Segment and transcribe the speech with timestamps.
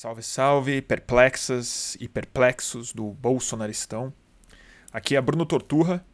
[0.00, 4.12] Salve, salve, perplexas e perplexos do Bolsonaristão.
[4.92, 6.06] Aqui é Bruno Torturra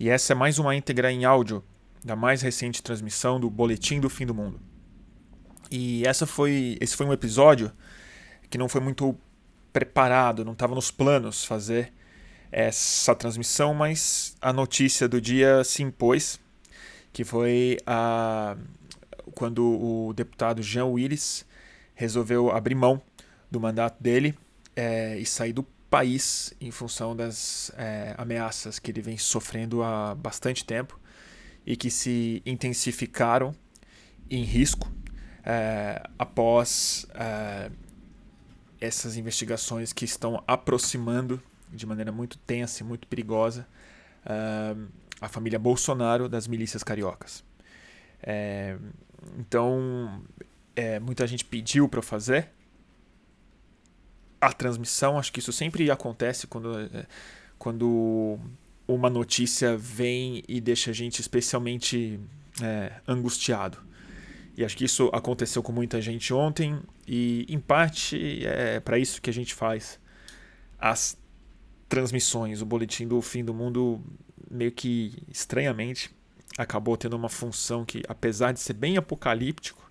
[0.00, 1.62] e essa é mais uma íntegra em áudio
[2.02, 4.58] da mais recente transmissão do Boletim do Fim do Mundo.
[5.70, 7.70] E essa foi, esse foi um episódio
[8.48, 9.14] que não foi muito
[9.70, 11.92] preparado, não estava nos planos fazer
[12.50, 16.40] essa transmissão, mas a notícia do dia se impôs,
[17.12, 18.56] que foi a,
[19.34, 21.44] quando o deputado Jean Willis
[21.94, 23.02] resolveu abrir mão
[23.50, 24.36] do mandato dele
[24.74, 30.14] é, e sair do país em função das é, ameaças que ele vem sofrendo há
[30.14, 30.98] bastante tempo
[31.64, 33.54] e que se intensificaram
[34.28, 34.90] em risco
[35.44, 37.06] é, após
[38.80, 41.40] essas investigações que estão aproximando
[41.72, 43.66] de maneira muito tensa e muito perigosa
[45.20, 47.44] a família Bolsonaro das milícias cariocas.
[49.38, 50.22] então,
[51.00, 52.50] muita gente pediu para fazer
[54.40, 55.18] a transmissão.
[55.18, 57.06] Acho que isso sempre acontece quando, é,
[57.58, 58.38] quando
[58.86, 62.20] uma notícia vem e deixa a gente especialmente
[62.62, 63.78] é, angustiado.
[64.56, 69.20] E acho que isso aconteceu com muita gente ontem, e em parte é para isso
[69.20, 70.00] que a gente faz
[70.78, 71.18] as
[71.88, 72.62] transmissões.
[72.62, 74.00] O boletim do fim do mundo,
[74.50, 76.10] meio que estranhamente,
[76.56, 79.90] acabou tendo uma função que, apesar de ser bem apocalíptico,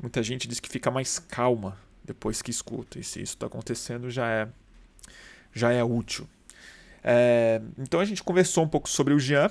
[0.00, 1.76] muita gente diz que fica mais calma
[2.10, 2.98] depois que escuta.
[2.98, 4.48] E se isso está acontecendo, já é,
[5.52, 6.28] já é útil.
[7.02, 9.50] É, então a gente conversou um pouco sobre o Jean,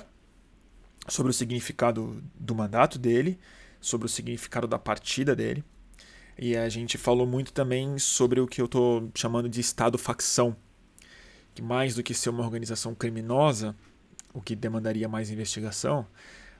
[1.08, 3.38] sobre o significado do mandato dele,
[3.80, 5.64] sobre o significado da partida dele.
[6.38, 10.56] E a gente falou muito também sobre o que eu estou chamando de Estado-facção,
[11.54, 13.74] que mais do que ser uma organização criminosa,
[14.32, 16.06] o que demandaria mais investigação,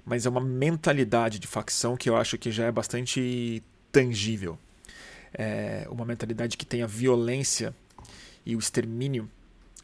[0.04, 4.58] mas é uma mentalidade de facção que eu acho que já é bastante tangível
[5.34, 7.74] é, uma mentalidade que tenha violência
[8.44, 9.30] e o extermínio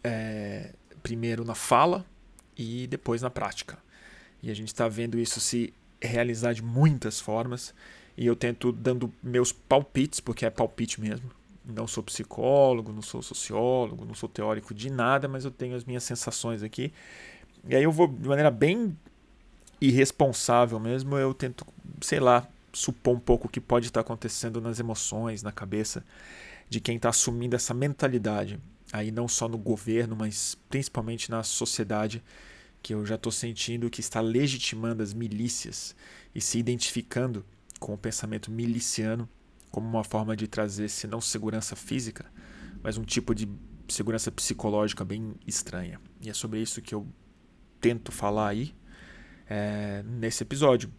[0.03, 2.05] é, primeiro na fala
[2.57, 3.79] e depois na prática.
[4.43, 7.75] E a gente está vendo isso se realizar de muitas formas.
[8.17, 11.31] E eu tento dando meus palpites, porque é palpite mesmo.
[11.65, 15.85] Não sou psicólogo, não sou sociólogo, não sou teórico de nada, mas eu tenho as
[15.85, 16.93] minhas sensações aqui.
[17.69, 18.97] E aí eu vou, de maneira bem
[19.81, 21.67] irresponsável mesmo, eu tento,
[22.01, 26.05] sei lá, supor um pouco o que pode estar acontecendo nas emoções, na cabeça
[26.69, 28.61] de quem está assumindo essa mentalidade.
[28.93, 32.23] Aí não só no governo, mas principalmente na sociedade,
[32.83, 35.97] que eu já estou sentindo que está legitimando as milícias
[36.35, 37.45] e se identificando
[37.81, 39.29] com o pensamento miliciano
[39.71, 42.27] como uma forma de trazer, se não segurança física,
[42.83, 43.49] mas um tipo de
[43.89, 45.99] segurança psicológica bem estranha.
[46.21, 47.07] E é sobre isso que eu
[47.81, 48.75] tento falar aí
[49.49, 50.93] é, nesse episódio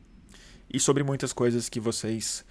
[0.72, 2.46] e sobre muitas coisas que vocês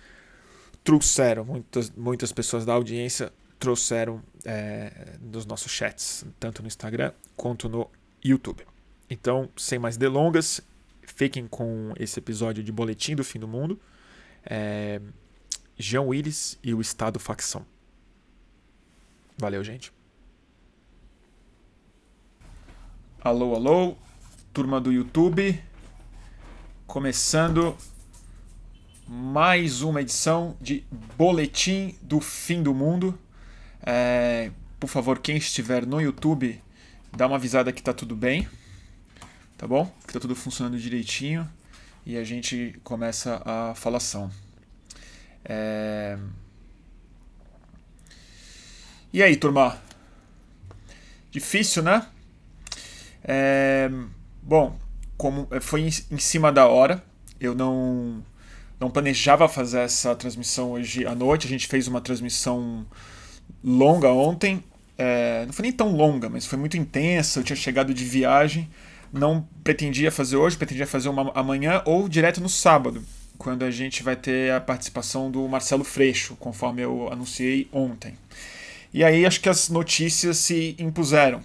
[0.83, 7.69] trouxeram, muitas, muitas pessoas da audiência trouxeram é, nos nossos chats, tanto no Instagram quanto
[7.69, 7.91] no
[8.25, 8.65] YouTube.
[9.09, 10.61] Então, sem mais delongas,
[11.03, 13.81] fiquem com esse episódio de Boletim do Fim do Mundo.
[14.45, 15.01] É,
[15.79, 17.65] Jean Willis e o Estado Facção.
[19.39, 19.93] Valeu, gente.
[23.21, 23.97] Alô, alô,
[24.53, 25.61] turma do YouTube.
[26.87, 27.77] Começando
[29.09, 30.85] mais uma edição de
[31.17, 33.17] Boletim do Fim do Mundo.
[33.81, 34.51] É,
[34.81, 36.61] por favor, quem estiver no YouTube,
[37.17, 38.49] dá uma avisada que tá tudo bem,
[39.57, 39.93] tá bom?
[40.07, 41.49] Que tá tudo funcionando direitinho
[42.05, 44.31] e a gente começa a falação.
[45.45, 46.19] É...
[49.13, 49.81] E aí, turma?
[51.31, 52.07] Difícil, né?
[53.23, 53.89] É...
[54.43, 54.77] Bom,
[55.17, 57.05] como foi em cima da hora,
[57.41, 58.23] eu não
[58.79, 61.47] não planejava fazer essa transmissão hoje à noite.
[61.47, 62.87] A gente fez uma transmissão
[63.65, 64.63] longa ontem.
[64.99, 67.41] É, não foi nem tão longa, mas foi muito intensa.
[67.41, 68.69] Eu tinha chegado de viagem.
[69.13, 73.03] Não pretendia fazer hoje, pretendia fazer uma amanhã ou direto no sábado,
[73.39, 78.15] quando a gente vai ter a participação do Marcelo Freixo, conforme eu anunciei ontem.
[78.93, 81.43] E aí acho que as notícias se impuseram.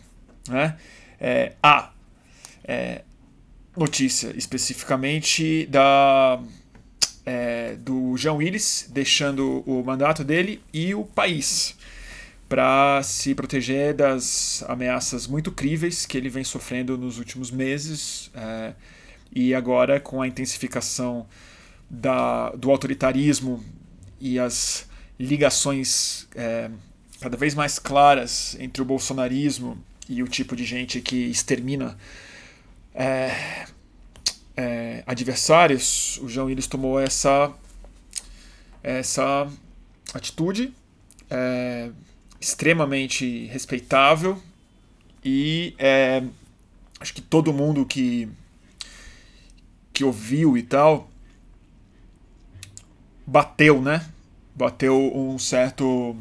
[0.50, 0.76] Né?
[1.20, 1.92] É, a
[2.64, 3.04] é,
[3.78, 6.42] notícia especificamente da
[7.26, 11.76] é, do Jean Willis, deixando o mandato dele e o país
[12.52, 18.74] para se proteger das ameaças muito críveis que ele vem sofrendo nos últimos meses é,
[19.32, 21.26] e agora com a intensificação
[21.90, 23.64] da, do autoritarismo
[24.20, 24.86] e as
[25.18, 26.70] ligações é,
[27.22, 31.98] cada vez mais claras entre o bolsonarismo e o tipo de gente que extermina
[32.94, 33.66] é,
[34.62, 37.52] é, adversários, o João Willis tomou essa,
[38.84, 39.48] essa
[40.14, 40.72] atitude
[41.30, 41.90] é,
[42.40, 44.40] extremamente respeitável
[45.26, 46.24] e é,
[47.00, 48.30] acho que todo mundo que
[49.92, 51.10] que ouviu e tal
[53.26, 54.06] bateu, né?
[54.56, 56.16] Bateu um certo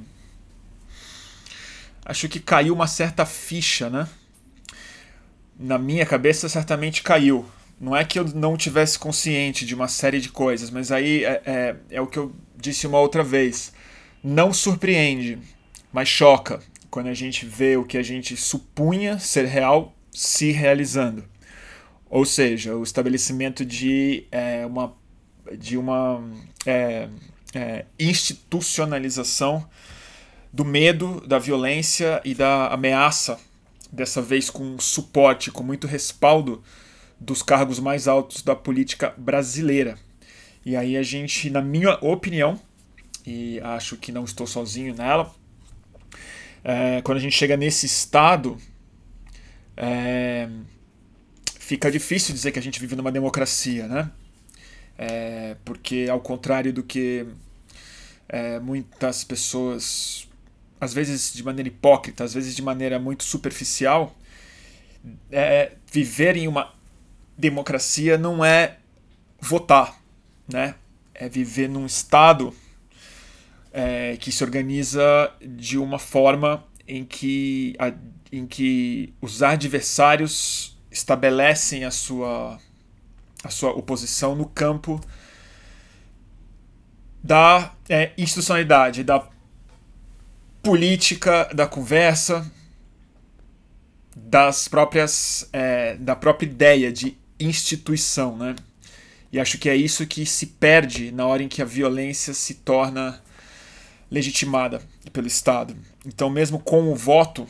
[2.05, 4.09] acho que caiu uma certa ficha, né?
[5.59, 7.47] Na minha cabeça certamente caiu.
[7.81, 11.43] Não é que eu não tivesse consciente de uma série de coisas, mas aí é,
[11.47, 13.73] é, é o que eu disse uma outra vez.
[14.23, 15.39] Não surpreende,
[15.91, 16.61] mas choca
[16.91, 21.25] quando a gente vê o que a gente supunha ser real se realizando.
[22.11, 24.93] Ou seja, o estabelecimento de é, uma,
[25.57, 26.23] de uma
[26.67, 27.09] é,
[27.55, 29.67] é, institucionalização
[30.53, 33.39] do medo, da violência e da ameaça,
[33.91, 36.63] dessa vez com suporte, com muito respaldo
[37.21, 39.99] dos cargos mais altos da política brasileira.
[40.65, 42.59] E aí a gente, na minha opinião,
[43.27, 45.35] e acho que não estou sozinho nela,
[46.65, 48.57] é, quando a gente chega nesse estado,
[49.77, 50.49] é,
[51.59, 54.11] fica difícil dizer que a gente vive numa democracia, né?
[54.99, 57.27] É, porque, ao contrário do que
[58.29, 60.29] é, muitas pessoas,
[60.81, 64.15] às vezes de maneira hipócrita, às vezes de maneira muito superficial,
[65.31, 66.75] é, viver em uma
[67.41, 68.77] democracia não é
[69.41, 70.01] votar,
[70.47, 70.75] né?
[71.15, 72.55] É viver num estado
[73.73, 77.93] é, que se organiza de uma forma em que, a,
[78.33, 82.59] em que os adversários estabelecem a sua,
[83.43, 85.01] a sua oposição no campo
[87.23, 89.29] da é, institucionalidade, da
[90.63, 92.51] política, da conversa,
[94.17, 98.55] das próprias é, da própria ideia de instituição, né?
[99.33, 102.55] E acho que é isso que se perde na hora em que a violência se
[102.55, 103.23] torna
[104.11, 104.83] legitimada
[105.13, 105.77] pelo Estado.
[106.05, 107.47] Então, mesmo com o voto,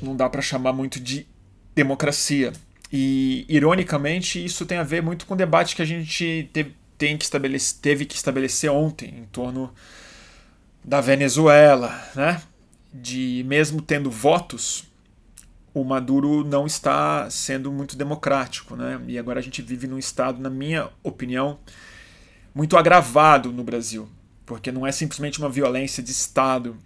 [0.00, 1.26] não dá para chamar muito de
[1.74, 2.52] democracia.
[2.92, 7.18] E, ironicamente, isso tem a ver muito com o debate que a gente teve, tem
[7.18, 9.74] que estabelecer, teve que estabelecer ontem em torno
[10.84, 12.40] da Venezuela, né?
[12.92, 14.84] De mesmo tendo votos,
[15.74, 18.98] o Maduro não está sendo muito democrático, né?
[19.06, 21.58] E agora a gente vive num estado, na minha opinião,
[22.54, 24.08] muito agravado no Brasil
[24.46, 26.76] porque não é simplesmente uma violência de Estado,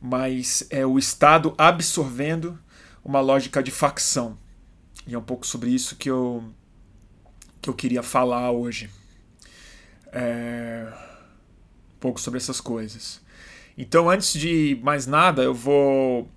[0.00, 2.58] mas é o Estado absorvendo
[3.04, 4.38] uma lógica de facção.
[5.06, 6.44] E é um pouco sobre isso que eu,
[7.60, 8.88] que eu queria falar hoje.
[10.12, 10.86] É,
[11.96, 13.20] um pouco sobre essas coisas.
[13.76, 16.28] Então, antes de mais nada, eu vou.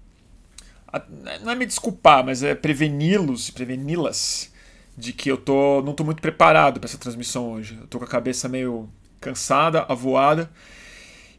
[1.41, 4.51] Não é me desculpar, mas é preveni-los, preveni-las
[4.97, 7.75] de que eu tô, não estou muito preparado para essa transmissão hoje.
[7.77, 8.89] Eu estou com a cabeça meio
[9.19, 10.49] cansada, avoada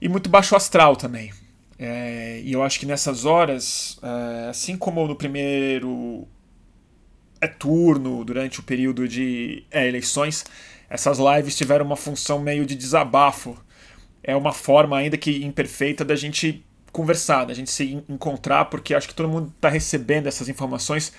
[0.00, 1.32] e muito baixo astral também.
[1.78, 6.26] É, e eu acho que nessas horas, é, assim como no primeiro
[7.40, 10.44] é, turno, durante o período de é, eleições,
[10.90, 13.56] essas lives tiveram uma função meio de desabafo.
[14.22, 16.64] É uma forma, ainda que imperfeita, da gente
[16.98, 21.12] conversar, da gente se encontrar, porque acho que todo mundo está recebendo essas informações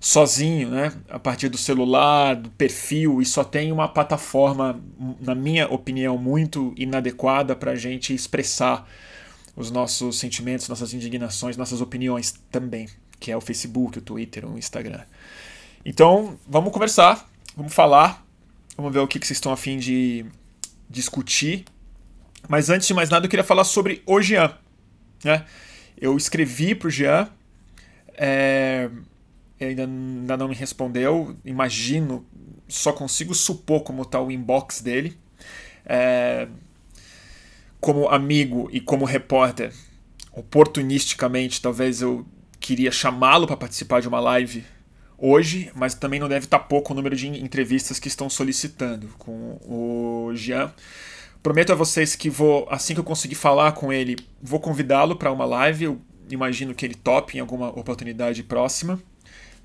[0.00, 0.90] sozinho, né?
[1.10, 4.80] A partir do celular, do perfil, e só tem uma plataforma,
[5.20, 8.88] na minha opinião, muito inadequada para a gente expressar
[9.54, 12.88] os nossos sentimentos, nossas indignações, nossas opiniões também,
[13.20, 15.02] que é o Facebook, o Twitter, o Instagram.
[15.84, 18.24] Então, vamos conversar, vamos falar,
[18.78, 20.24] vamos ver o que, que vocês estão a fim de
[20.88, 21.66] discutir.
[22.48, 24.56] Mas antes de mais nada, eu queria falar sobre o Jean.
[25.24, 25.44] Né?
[26.00, 27.28] Eu escrevi para o Jean.
[28.14, 28.88] É,
[29.60, 31.36] ainda, ainda não me respondeu.
[31.44, 32.26] Imagino,
[32.68, 35.18] só consigo supor como está o inbox dele.
[35.84, 36.48] É,
[37.80, 39.72] como amigo e como repórter,
[40.32, 42.26] oportunisticamente, talvez eu
[42.60, 44.64] queria chamá-lo para participar de uma live
[45.16, 49.08] hoje, mas também não deve estar tá pouco o número de entrevistas que estão solicitando
[49.18, 50.72] com o Jean.
[51.42, 55.32] Prometo a vocês que vou, assim que eu conseguir falar com ele, vou convidá-lo para
[55.32, 55.84] uma live.
[55.84, 59.00] Eu imagino que ele tope em alguma oportunidade próxima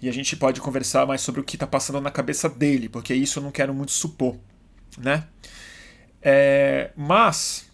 [0.01, 3.13] e a gente pode conversar mais sobre o que está passando na cabeça dele, porque
[3.13, 4.36] isso eu não quero muito supor,
[4.98, 5.25] né?
[6.22, 7.70] É, mas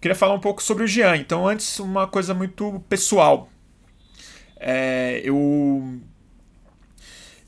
[0.00, 1.16] queria falar um pouco sobre o Jean.
[1.16, 3.48] Então, antes uma coisa muito pessoal.
[4.56, 6.00] É, eu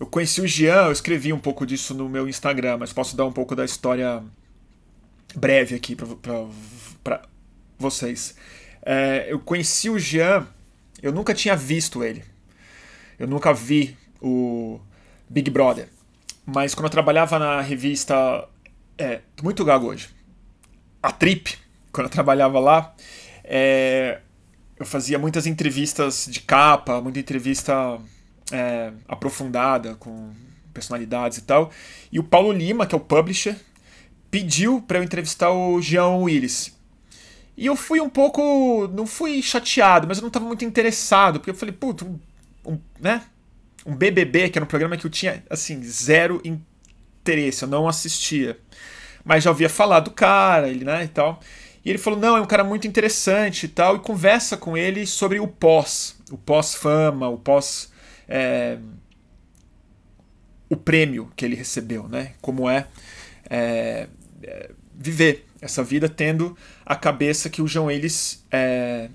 [0.01, 3.25] eu conheci o Jean, eu escrevi um pouco disso no meu Instagram, mas posso dar
[3.25, 4.23] um pouco da história
[5.37, 7.23] breve aqui para
[7.79, 8.35] vocês.
[8.83, 10.47] É, eu conheci o Jean,
[11.03, 12.25] eu nunca tinha visto ele.
[13.19, 14.81] Eu nunca vi o
[15.29, 15.89] Big Brother.
[16.45, 18.49] Mas quando eu trabalhava na revista.
[18.99, 20.09] É, muito gago hoje.
[21.03, 21.59] A Trip,
[21.93, 22.95] quando eu trabalhava lá,
[23.45, 24.21] é,
[24.79, 27.99] eu fazia muitas entrevistas de capa, muita entrevista
[28.51, 30.33] é, aprofundada com
[30.73, 31.71] personalidades e tal.
[32.11, 33.57] E o Paulo Lima, que é o publisher,
[34.37, 36.77] pediu para eu entrevistar o Jean Willis.
[37.57, 38.87] E eu fui um pouco.
[38.93, 42.79] Não fui chateado, mas eu não estava muito interessado, porque eu falei, puto, um, um,
[43.01, 43.23] né?
[43.87, 48.59] Um BBB, que era um programa que eu tinha, assim, zero interesse, eu não assistia.
[49.25, 51.41] Mas já ouvia falar do cara, ele, né, e tal.
[51.83, 55.07] E ele falou: não, é um cara muito interessante e tal, e conversa com ele
[55.07, 57.91] sobre o pós, o pós-fama, o pós.
[58.29, 58.77] É,
[60.69, 62.33] o prêmio que ele recebeu, né?
[62.43, 62.87] Como é,
[63.49, 64.09] é,
[64.47, 69.11] é, viver essa vida tendo a cabeça que o João Eles é,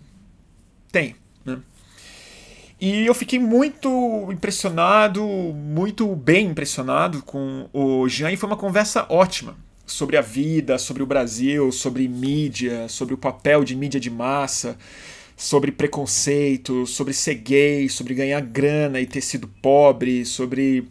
[0.91, 1.15] tem.
[1.45, 1.59] Né?
[2.79, 9.05] E eu fiquei muito impressionado, muito bem impressionado com o Jean, e foi uma conversa
[9.09, 14.09] ótima sobre a vida, sobre o Brasil, sobre mídia, sobre o papel de mídia de
[14.09, 14.77] massa,
[15.35, 20.87] sobre preconceito, sobre ser gay, sobre ganhar grana e ter sido pobre, sobre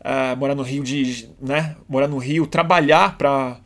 [0.00, 3.58] uh, morar no Rio de, né, morar no Rio, trabalhar para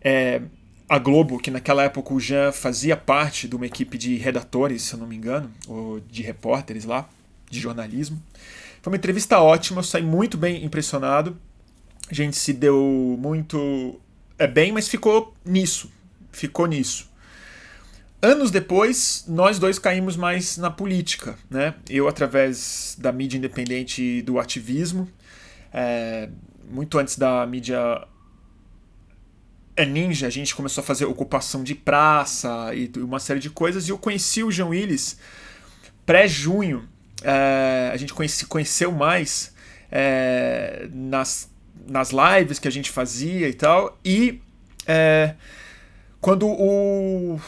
[0.00, 0.42] é,
[0.88, 4.94] a Globo, que naquela época o Jean fazia parte de uma equipe de redatores, se
[4.94, 7.08] eu não me engano, ou de repórteres lá,
[7.50, 8.22] de jornalismo.
[8.82, 11.36] Foi uma entrevista ótima, eu saí muito bem impressionado.
[12.10, 14.00] A gente se deu muito
[14.38, 15.90] é bem, mas ficou nisso.
[16.30, 17.08] Ficou nisso.
[18.22, 21.74] Anos depois, nós dois caímos mais na política, né?
[21.88, 25.08] Eu através da mídia independente e do ativismo,
[25.72, 26.28] é,
[26.70, 28.06] muito antes da mídia
[29.86, 33.90] ninja, a gente começou a fazer ocupação de praça e uma série de coisas, e
[33.90, 35.18] eu conheci o João Willis
[36.04, 36.88] pré-junho.
[37.22, 39.54] É, a gente conhece, conheceu mais
[39.90, 41.48] é, nas
[41.88, 43.98] nas lives que a gente fazia e tal.
[44.04, 44.40] E
[44.86, 45.34] é,
[46.20, 47.40] quando o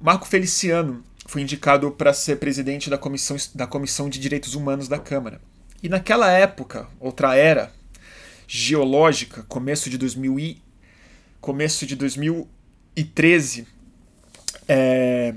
[0.00, 4.98] Marco Feliciano foi indicado para ser presidente da comissão, da comissão de Direitos Humanos da
[4.98, 5.40] Câmara.
[5.82, 7.72] E naquela época, outra era
[8.46, 10.62] geológica, começo de 2000 e,
[11.40, 13.66] começo de 2013,
[14.68, 15.34] é,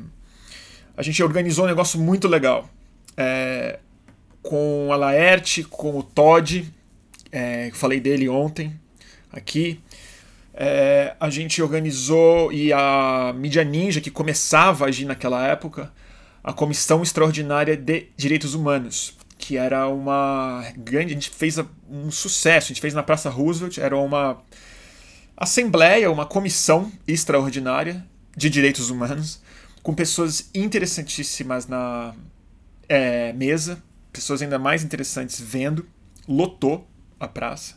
[0.95, 2.69] a gente organizou um negócio muito legal.
[3.17, 3.79] É,
[4.43, 6.71] com a Laerte, com o Todd,
[7.31, 8.79] é, falei dele ontem
[9.31, 9.79] aqui.
[10.53, 15.91] É, a gente organizou e a Mídia Ninja, que começava a agir naquela época,
[16.43, 21.11] a Comissão Extraordinária de Direitos Humanos, que era uma grande.
[21.11, 21.57] A gente fez
[21.89, 24.41] um sucesso, a gente fez na Praça Roosevelt, era uma
[25.35, 29.41] assembleia, uma comissão extraordinária de direitos humanos,
[29.83, 32.13] com pessoas interessantíssimas na
[32.87, 35.85] é, mesa, pessoas ainda mais interessantes vendo,
[36.27, 36.87] lotou
[37.19, 37.75] a praça.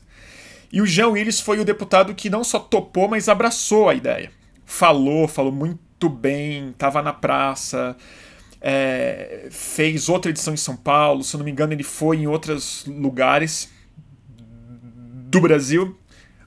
[0.72, 4.30] E o Jean Willis foi o deputado que não só topou, mas abraçou a ideia.
[4.64, 7.96] Falou, falou muito bem, estava na praça,
[8.60, 12.26] é, fez outra edição em São Paulo, se eu não me engano, ele foi em
[12.26, 13.70] outros lugares
[15.30, 15.96] do Brasil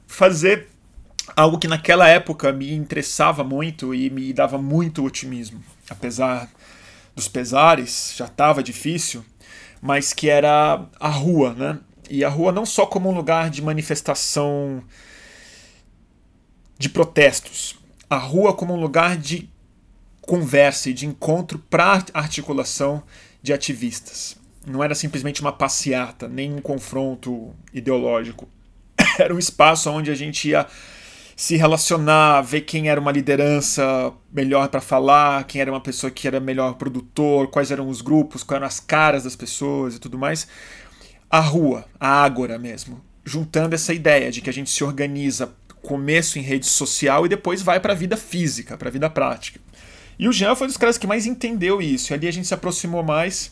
[0.08, 0.68] fazer
[1.36, 5.64] algo que naquela época me interessava muito e me dava muito otimismo.
[5.90, 6.50] Apesar
[7.16, 9.24] dos pesares, já estava difícil,
[9.82, 11.80] mas que era a rua, né?
[12.10, 14.84] E a rua não só como um lugar de manifestação
[16.78, 19.50] de protestos, a rua como um lugar de
[20.22, 23.04] conversa e de encontro para articulação
[23.42, 24.38] de ativistas.
[24.66, 28.48] Não era simplesmente uma passeata, nem um confronto ideológico.
[29.18, 30.68] Era um espaço onde a gente ia
[31.36, 36.28] se relacionar, ver quem era uma liderança melhor para falar, quem era uma pessoa que
[36.28, 40.20] era melhor produtor, quais eram os grupos, quais eram as caras das pessoas e tudo
[40.20, 40.48] mais
[41.32, 46.38] a rua, a ágora mesmo, juntando essa ideia de que a gente se organiza começo
[46.38, 49.60] em rede social e depois vai para a vida física, para a vida prática.
[50.22, 52.14] E o Jean foi um dos caras que mais entendeu isso.
[52.14, 53.52] Ali a gente se aproximou mais.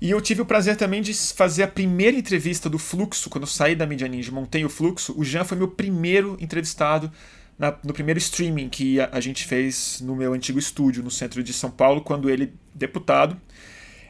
[0.00, 3.48] E eu tive o prazer também de fazer a primeira entrevista do Fluxo, quando eu
[3.48, 5.14] saí da Media Ninja, montei o Fluxo.
[5.16, 7.08] O Jean foi meu primeiro entrevistado
[7.56, 11.40] na, no primeiro streaming que a, a, gente fez no meu antigo estúdio, no centro
[11.40, 13.40] de São Paulo, quando ele, deputado,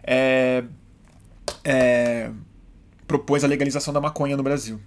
[0.02, 0.64] é,
[1.62, 2.30] é,
[3.06, 4.80] propôs a legalização da maconha no Brasil.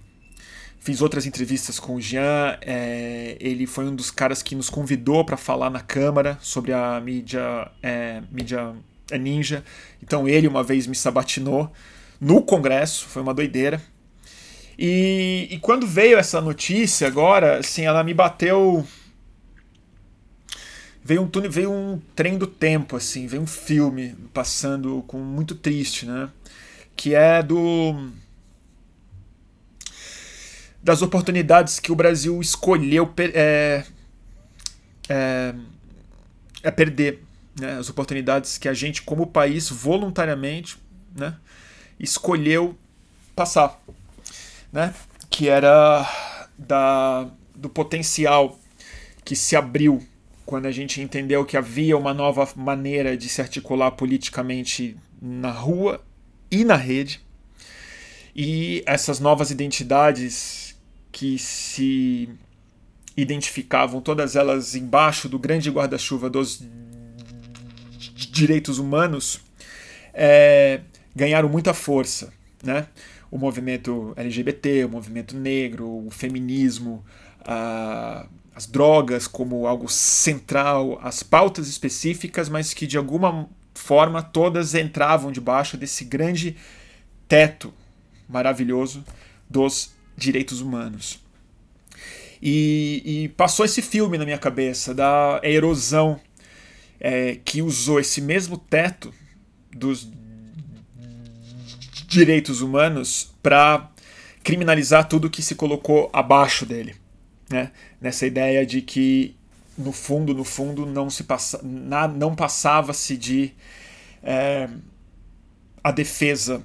[0.80, 5.26] Fiz outras entrevistas com o Jean, é, ele foi um dos caras que nos convidou
[5.26, 8.74] para falar na Câmara sobre a mídia, é, mídia
[9.20, 9.64] ninja.
[10.02, 11.72] Então ele uma vez me sabatinou
[12.20, 13.82] no Congresso, foi uma doideira.
[14.78, 18.86] E, e quando veio essa notícia agora, assim, ela me bateu
[21.04, 25.56] veio um túnel, veio um trem do tempo assim, veio um filme passando com muito
[25.56, 26.30] triste, né?
[27.00, 28.12] que é do
[30.82, 33.84] das oportunidades que o Brasil escolheu é,
[35.10, 35.54] é,
[36.64, 37.24] é perder,
[37.60, 40.78] né, as oportunidades que a gente, como país, voluntariamente
[41.16, 41.36] né,
[42.00, 42.78] escolheu
[43.36, 43.82] passar,
[44.72, 44.94] né,
[45.30, 46.08] que era
[46.58, 48.60] da, do potencial
[49.26, 50.02] que se abriu
[50.46, 56.04] quando a gente entendeu que havia uma nova maneira de se articular politicamente na rua
[56.50, 57.22] e na rede.
[58.36, 60.69] E essas novas identidades
[61.12, 62.30] que se
[63.16, 66.64] identificavam, todas elas embaixo do grande guarda-chuva dos
[68.32, 69.42] direitos humanos,
[70.14, 70.82] é,
[71.16, 72.32] ganharam muita força.
[72.64, 72.88] Né?
[73.30, 77.04] O movimento LGBT, o movimento negro, o feminismo,
[77.42, 84.76] a, as drogas como algo central, as pautas específicas, mas que de alguma forma todas
[84.76, 86.58] entravam debaixo desse grande
[87.28, 87.74] teto
[88.28, 89.04] maravilhoso
[89.50, 91.20] dos direitos humanos.
[92.42, 96.20] E, e passou esse filme na minha cabeça da erosão
[97.00, 99.14] é, que usou esse mesmo teto
[99.72, 100.08] dos
[102.08, 103.92] direitos humanos para
[104.44, 106.96] criminalizar tudo que se colocou abaixo dele.
[107.50, 107.72] Né?
[108.00, 109.36] Nessa ideia de que,
[109.78, 113.54] no fundo, no fundo, não se passa, não passava-se de
[114.24, 114.70] é,
[115.84, 116.64] a defesa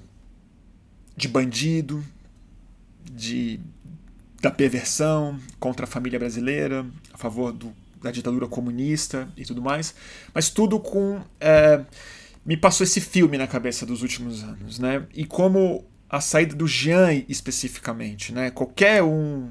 [1.17, 2.05] de bandido,
[3.13, 3.61] de
[4.41, 9.95] da perversão contra a família brasileira, a favor do, da ditadura comunista e tudo mais,
[10.35, 11.83] mas tudo com é,
[12.45, 15.07] me passou esse filme na cabeça dos últimos anos, né?
[15.15, 18.51] E como a saída do Jean especificamente, né?
[18.51, 19.51] Qualquer um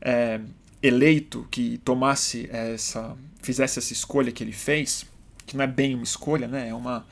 [0.00, 0.40] é,
[0.82, 5.06] eleito que tomasse essa, fizesse essa escolha que ele fez,
[5.46, 6.68] que não é bem uma escolha, né?
[6.68, 7.06] É uma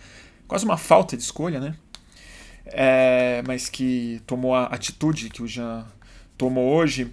[0.48, 1.74] quase uma falta de escolha, né?
[2.66, 5.86] É, mas que tomou a atitude que o Jean
[6.36, 7.12] tomou hoje,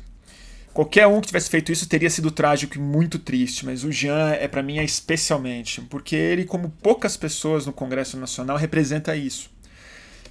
[0.73, 4.31] qualquer um que tivesse feito isso teria sido trágico e muito triste, mas o Jean
[4.31, 9.51] é para mim é especialmente, porque ele, como poucas pessoas no Congresso Nacional, representa isso.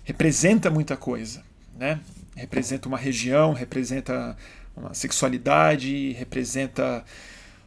[0.05, 1.45] Representa muita coisa,
[1.79, 2.01] né?
[2.35, 4.37] Representa uma região, representa
[4.77, 7.05] uma sexualidade, representa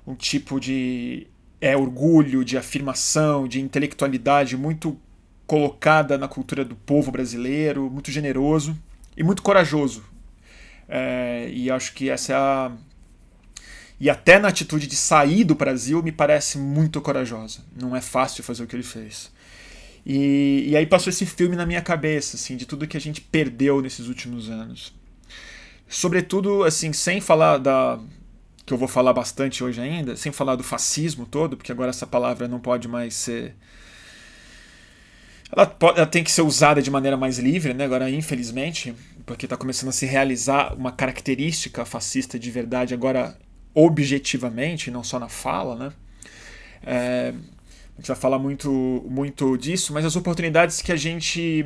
[0.06, 1.28] um tipo de
[1.62, 5.00] é orgulho, de afirmação, de intelectualidade muito
[5.48, 8.78] colocada na cultura do povo brasileiro, muito generoso
[9.16, 10.04] e muito corajoso
[10.88, 12.72] é, e acho que essa é a.
[14.00, 17.60] E até na atitude de sair do Brasil me parece muito corajosa.
[17.80, 19.32] Não é fácil fazer o que ele fez.
[20.06, 23.22] E, e aí passou esse filme na minha cabeça, assim, de tudo que a gente
[23.22, 24.94] perdeu nesses últimos anos.
[25.88, 27.98] Sobretudo, assim, sem falar da.
[28.66, 32.06] que eu vou falar bastante hoje ainda, sem falar do fascismo todo, porque agora essa
[32.06, 33.56] palavra não pode mais ser
[35.52, 37.86] ela, pode, ela, tem que ser usada de maneira mais livre, né?
[37.86, 38.94] agora infelizmente,
[39.26, 43.38] porque está começando a se realizar uma característica fascista de verdade agora
[43.74, 45.76] objetivamente, não só na fala.
[45.76, 45.94] Né?
[46.84, 47.34] É,
[47.94, 48.72] a gente vai falar muito,
[49.10, 51.66] muito disso, mas as oportunidades que a gente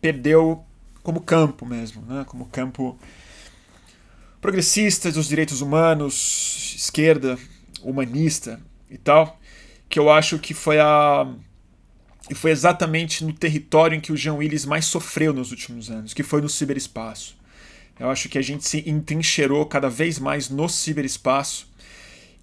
[0.00, 0.64] perdeu
[1.02, 2.24] como campo mesmo, né?
[2.26, 2.98] como campo
[4.40, 7.38] progressista dos direitos humanos, esquerda,
[7.82, 9.38] humanista e tal,
[9.88, 11.32] que eu acho que foi a
[12.32, 16.14] e foi exatamente no território em que o Jean Willis mais sofreu nos últimos anos,
[16.14, 17.36] que foi no ciberespaço.
[18.00, 21.70] Eu acho que a gente se entrincheirou cada vez mais no ciberespaço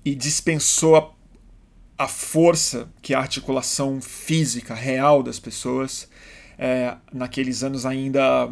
[0.06, 6.08] e dispensou a, a força que a articulação física real das pessoas
[6.56, 8.48] é, naqueles anos ainda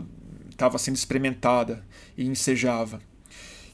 [0.50, 1.86] estava sendo experimentada
[2.18, 3.00] e ensejava.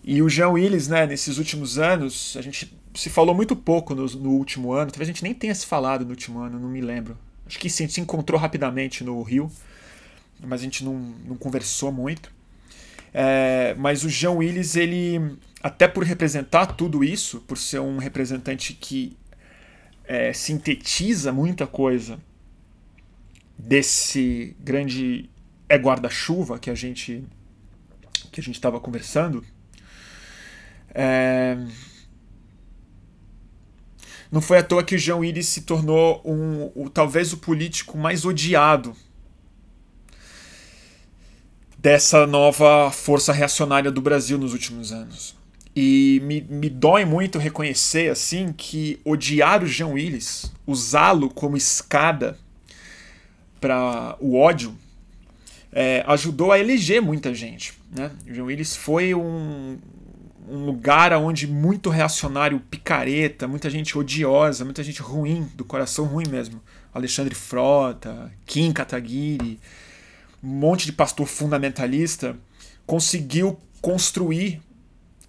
[0.03, 4.05] E o Jean Willis, né, nesses últimos anos, a gente se falou muito pouco no,
[4.05, 6.81] no último ano, talvez a gente nem tenha se falado no último ano, não me
[6.81, 7.17] lembro.
[7.45, 9.51] Acho que sim, se encontrou rapidamente no Rio,
[10.39, 12.31] mas a gente não, não conversou muito.
[13.13, 18.73] É, mas o Jean Willis, ele, até por representar tudo isso, por ser um representante
[18.73, 19.15] que
[20.05, 22.19] é, sintetiza muita coisa
[23.57, 25.29] desse grande
[25.69, 27.23] é guarda-chuva que a gente
[28.31, 29.45] que a gente estava conversando,
[30.89, 31.55] é,
[34.33, 37.99] não foi à toa que o João Willis se tornou um, o, talvez o político
[37.99, 38.95] mais odiado
[41.77, 45.35] dessa nova força reacionária do Brasil nos últimos anos.
[45.75, 52.35] E me, me dói muito reconhecer assim que odiar o João Willis, usá-lo como escada
[53.61, 54.75] para o ódio,
[55.71, 57.75] é, ajudou a eleger muita gente.
[57.95, 58.09] Né?
[58.27, 59.77] O João Willis foi um,
[60.47, 66.27] um lugar onde muito reacionário picareta, muita gente odiosa, muita gente ruim, do coração ruim
[66.27, 66.61] mesmo.
[66.93, 69.59] Alexandre Frota, Kim Kataguiri,
[70.43, 72.35] um monte de pastor fundamentalista
[72.85, 74.61] conseguiu construir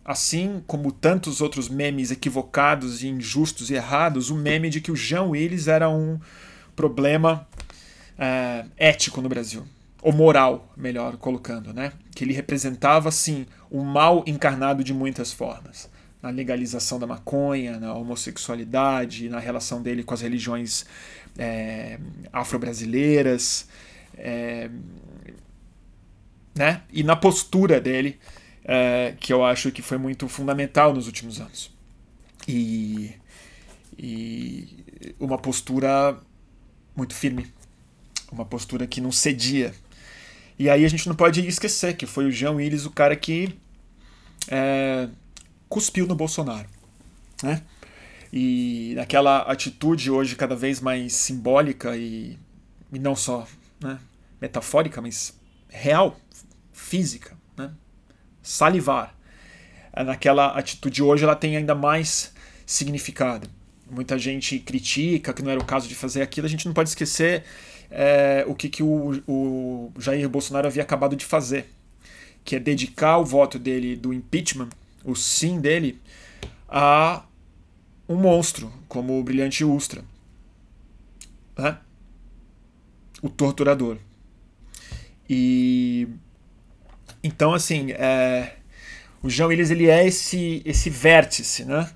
[0.04, 4.96] Assim como tantos outros memes equivocados e injustos e errados, o meme de que o
[4.96, 6.20] Jean Willis era um
[6.76, 7.48] problema
[8.18, 9.64] é, ético no Brasil.
[10.04, 11.90] Ou moral, melhor colocando, né?
[12.14, 15.90] Que ele representava, sim, o mal encarnado de muitas formas.
[16.20, 20.84] Na legalização da maconha, na homossexualidade, na relação dele com as religiões
[21.38, 21.98] é,
[22.30, 23.66] afro-brasileiras,
[24.18, 24.68] é,
[26.54, 26.82] né?
[26.92, 28.18] E na postura dele
[28.62, 31.72] é, que eu acho que foi muito fundamental nos últimos anos.
[32.46, 33.10] E,
[33.98, 36.18] e uma postura
[36.94, 37.50] muito firme,
[38.30, 39.74] uma postura que não cedia.
[40.58, 43.54] E aí a gente não pode esquecer que foi o Jean Willis o cara que
[44.48, 45.08] é,
[45.68, 46.68] cuspiu no Bolsonaro.
[47.42, 47.62] Né?
[48.32, 52.38] E naquela atitude hoje cada vez mais simbólica e,
[52.92, 53.46] e não só
[53.80, 53.98] né,
[54.40, 55.34] metafórica, mas
[55.68, 56.18] real,
[56.72, 57.72] física, né?
[58.42, 59.14] salivar.
[59.92, 62.32] É, naquela atitude hoje ela tem ainda mais
[62.64, 63.48] significado.
[63.90, 66.46] Muita gente critica que não era o caso de fazer aquilo.
[66.46, 67.44] A gente não pode esquecer
[67.96, 71.70] é, o que, que o, o Jair Bolsonaro havia acabado de fazer,
[72.44, 74.68] que é dedicar o voto dele do impeachment,
[75.04, 76.00] o sim dele,
[76.68, 77.24] a
[78.08, 80.04] um monstro como o Brilhante Ustra,
[81.56, 81.78] né?
[83.22, 83.96] o torturador.
[85.30, 86.08] E
[87.22, 88.56] então, assim, é,
[89.22, 91.90] o João Willis ele é esse, esse vértice, né?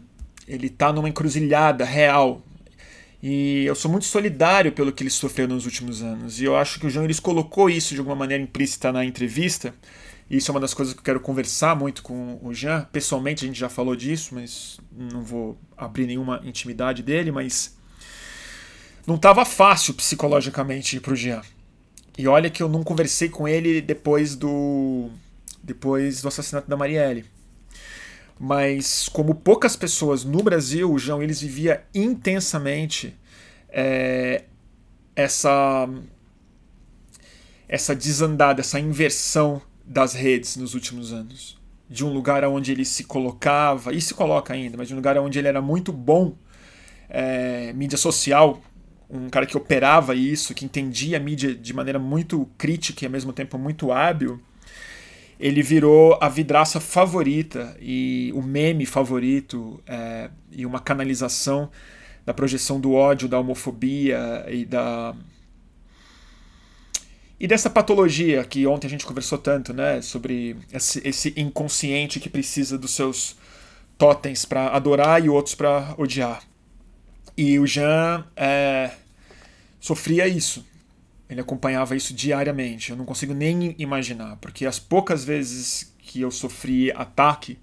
[0.47, 2.43] Ele está numa encruzilhada real.
[3.23, 6.41] E eu sou muito solidário pelo que ele sofreu nos últimos anos.
[6.41, 9.75] E eu acho que o João Willis colocou isso de alguma maneira implícita na entrevista.
[10.31, 12.87] E isso é uma das coisas que eu quero conversar muito com o Jean.
[12.93, 17.33] Pessoalmente, a gente já falou disso, mas não vou abrir nenhuma intimidade dele.
[17.33, 17.77] Mas
[19.07, 21.43] não estava fácil psicologicamente para o Jean.
[22.17, 25.09] E olha que eu não conversei com ele depois do
[25.63, 27.25] depois do assassinato da Marielle.
[28.39, 33.17] Mas como poucas pessoas no Brasil, o João eles vivia intensamente
[33.69, 34.45] é,
[35.17, 35.89] essa
[37.69, 41.59] essa desandada, essa inversão das redes nos últimos anos.
[41.89, 45.19] De um lugar onde ele se colocava, e se coloca ainda, mas de um lugar
[45.19, 46.35] onde ele era muito bom,
[47.09, 48.61] é, mídia social,
[49.09, 53.13] um cara que operava isso, que entendia a mídia de maneira muito crítica e ao
[53.13, 54.41] mesmo tempo muito hábil,
[55.39, 61.71] ele virou a vidraça favorita e o meme favorito é, e uma canalização
[62.27, 65.15] da projeção do ódio, da homofobia e da
[67.41, 72.29] e dessa patologia que ontem a gente conversou tanto, né, sobre esse, esse inconsciente que
[72.29, 73.37] precisa dos seus
[73.97, 76.43] totens para adorar e outros para odiar.
[77.37, 78.91] E o Jean é,
[79.79, 80.67] sofria isso.
[81.29, 82.91] Ele acompanhava isso diariamente.
[82.91, 87.59] Eu não consigo nem imaginar, porque as poucas vezes que eu sofri ataque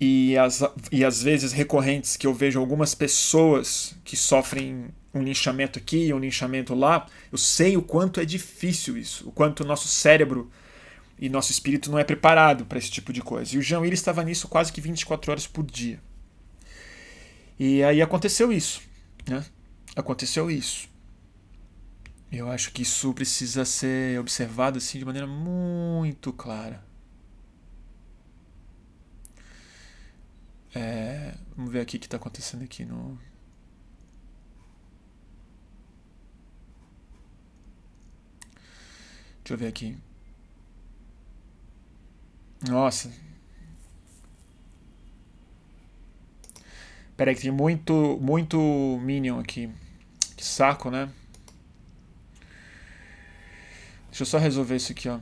[0.00, 5.78] e as, e as vezes recorrentes que eu vejo algumas pessoas que sofrem um linchamento
[5.78, 9.88] aqui, um linchamento lá, eu sei o quanto é difícil isso, o quanto o nosso
[9.88, 10.50] cérebro
[11.18, 13.54] e nosso espírito não é preparado para esse tipo de coisa.
[13.54, 16.00] E o Jean ele estava nisso quase que 24 horas por dia.
[17.58, 18.80] E aí aconteceu isso,
[19.28, 19.44] né?
[19.94, 20.88] Aconteceu isso.
[22.32, 26.82] Eu acho que isso precisa ser observado assim de maneira muito clara.
[30.74, 33.18] É, vamos ver aqui o que está acontecendo aqui no.
[39.42, 39.96] Deixa eu ver aqui.
[42.68, 43.10] Nossa,
[47.20, 48.56] Pera aí que tem muito, muito
[49.02, 49.68] Minion aqui.
[50.34, 51.10] Que saco, né?
[54.10, 55.18] Deixa eu só resolver isso aqui, ó.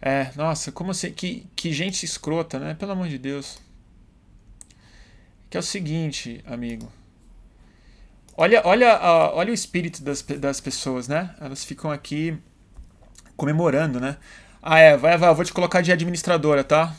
[0.00, 1.12] É, nossa, como assim?
[1.12, 2.74] Que, que gente escrota, né?
[2.74, 3.58] Pelo amor de Deus.
[5.50, 6.90] Que é o seguinte, amigo.
[8.36, 9.00] Olha, olha,
[9.32, 11.34] olha o espírito das, das pessoas, né?
[11.40, 12.36] Elas ficam aqui
[13.36, 14.16] comemorando, né?
[14.62, 16.94] Ah, é, vai, vai, vou te colocar de administradora, tá?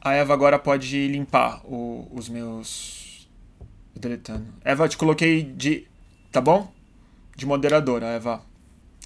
[0.00, 3.05] A Eva agora pode limpar o, os meus.
[3.96, 4.46] Deletando.
[4.62, 5.86] Eva, te coloquei de.
[6.30, 6.70] Tá bom?
[7.34, 8.42] De moderadora, Eva.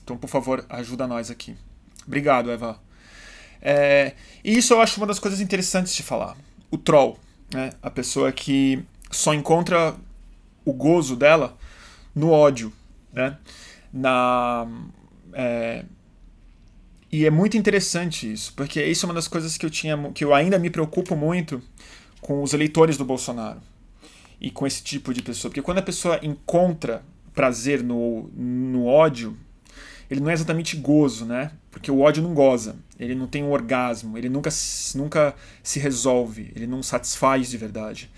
[0.02, 1.56] Então, por favor, ajuda nós aqui.
[2.04, 2.80] Obrigado, Eva.
[3.62, 6.36] É, e isso eu acho uma das coisas interessantes de falar.
[6.70, 7.18] O troll,
[7.52, 7.70] né?
[7.80, 9.94] A pessoa que só encontra
[10.64, 11.56] o gozo dela
[12.14, 12.72] no ódio,
[13.12, 13.38] né?
[13.92, 14.66] Na.
[15.32, 15.84] É,
[17.12, 20.24] e é muito interessante isso, porque isso é uma das coisas que eu tinha, que
[20.24, 21.62] eu ainda me preocupo muito
[22.20, 23.60] com os eleitores do Bolsonaro
[24.40, 27.02] e com esse tipo de pessoa, porque quando a pessoa encontra
[27.34, 29.36] prazer no, no ódio,
[30.10, 31.52] ele não é exatamente gozo, né?
[31.70, 34.50] Porque o ódio não goza, ele não tem um orgasmo, ele nunca,
[34.94, 38.10] nunca se resolve, ele não satisfaz de verdade.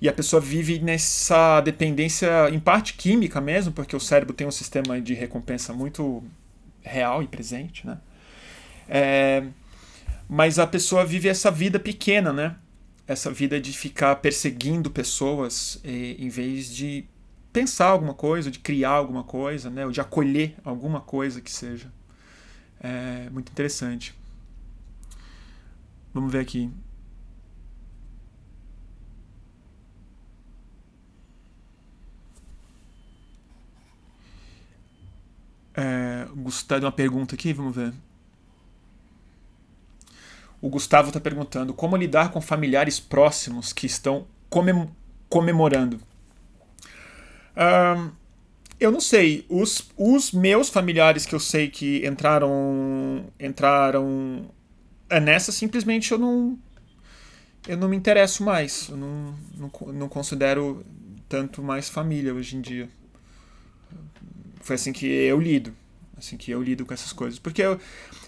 [0.00, 4.50] E a pessoa vive nessa dependência, em parte química mesmo, porque o cérebro tem um
[4.52, 6.22] sistema de recompensa muito
[6.82, 7.98] real e presente, né?
[8.88, 9.44] É,
[10.28, 12.56] mas a pessoa vive essa vida pequena, né?
[13.08, 17.06] Essa vida de ficar perseguindo pessoas em vez de
[17.52, 19.84] pensar alguma coisa, de criar alguma coisa, né?
[19.86, 21.90] Ou de acolher alguma coisa que seja.
[22.80, 24.14] É muito interessante.
[26.12, 26.70] Vamos ver aqui.
[35.74, 37.92] É, Gustavo, uma pergunta aqui, vamos ver.
[40.60, 44.88] O Gustavo está perguntando como lidar com familiares próximos que estão comem
[45.28, 46.00] comemorando.
[47.56, 48.10] Um,
[48.80, 49.44] eu não sei.
[49.48, 54.50] Os, os meus familiares que eu sei que entraram entraram
[55.10, 56.58] é nessa simplesmente eu não
[57.66, 58.88] eu não me interesso mais.
[58.88, 60.84] Eu não, não, não considero
[61.28, 62.88] tanto mais família hoje em dia.
[64.60, 65.74] Foi assim que eu lido.
[66.18, 67.38] Assim que eu lido com essas coisas.
[67.38, 67.78] Porque eu,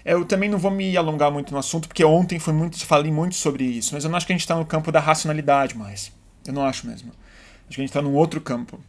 [0.04, 3.34] eu também não vou me alongar muito no assunto, porque ontem foi muito, falei muito
[3.34, 6.12] sobre isso, mas eu não acho que a gente está no campo da racionalidade mais.
[6.46, 7.10] Eu não acho mesmo.
[7.66, 8.80] Acho que a gente está num outro campo.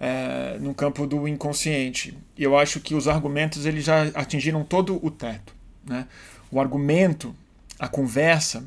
[0.00, 2.16] É, no campo do inconsciente.
[2.36, 5.52] E eu acho que os argumentos eles já atingiram todo o teto.
[5.84, 6.06] Né?
[6.52, 7.34] O argumento,
[7.78, 8.64] a conversa,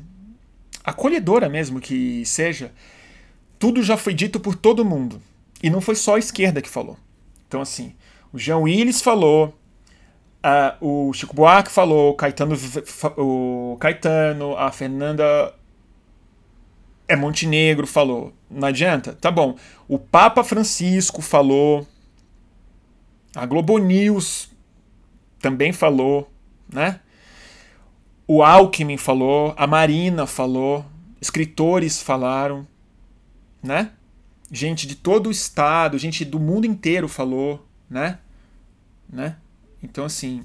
[0.84, 2.70] acolhedora mesmo que seja,
[3.58, 5.22] tudo já foi dito por todo mundo.
[5.62, 6.98] E não foi só a esquerda que falou.
[7.46, 7.94] Então, assim,
[8.32, 9.58] o Jean Willis falou,
[10.44, 12.56] uh, o Chico Buarque falou, o Caetano,
[13.16, 15.54] o Caetano, a Fernanda
[17.08, 18.32] é Montenegro falou.
[18.50, 19.12] Não adianta?
[19.14, 19.56] Tá bom.
[19.86, 21.86] O Papa Francisco falou.
[23.34, 24.50] A Globo News
[25.40, 26.30] também falou,
[26.72, 27.00] né?
[28.26, 30.84] O Alckmin falou, a Marina falou,
[31.20, 32.66] escritores falaram,
[33.62, 33.90] né?
[34.52, 38.18] gente de todo o estado, gente do mundo inteiro falou, né?
[39.08, 39.36] né?
[39.82, 40.42] Então, assim,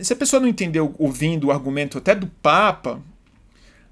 [0.00, 3.02] se a pessoa não entendeu ouvindo o argumento até do Papa,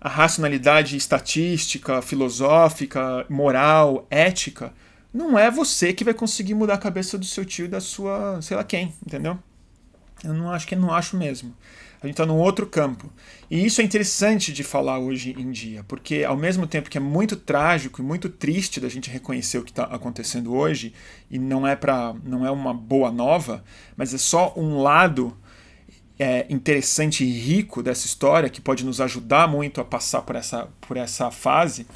[0.01, 4.72] a racionalidade estatística, filosófica, moral, ética,
[5.12, 8.40] não é você que vai conseguir mudar a cabeça do seu tio e da sua,
[8.40, 9.38] sei lá quem, entendeu?
[10.25, 11.55] Eu não acho que não acho mesmo.
[12.02, 13.08] A gente está num outro campo.
[13.48, 17.00] E isso é interessante de falar hoje em dia, porque ao mesmo tempo que é
[17.00, 20.92] muito trágico e muito triste da gente reconhecer o que está acontecendo hoje,
[21.30, 23.62] e não é para não é uma boa nova,
[23.96, 25.36] mas é só um lado
[26.18, 30.68] é, interessante e rico dessa história que pode nos ajudar muito a passar por essa,
[30.80, 31.86] por essa fase,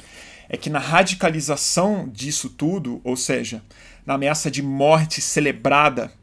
[0.47, 3.61] é que na radicalização disso tudo, ou seja,
[4.05, 6.13] na ameaça de morte celebrada,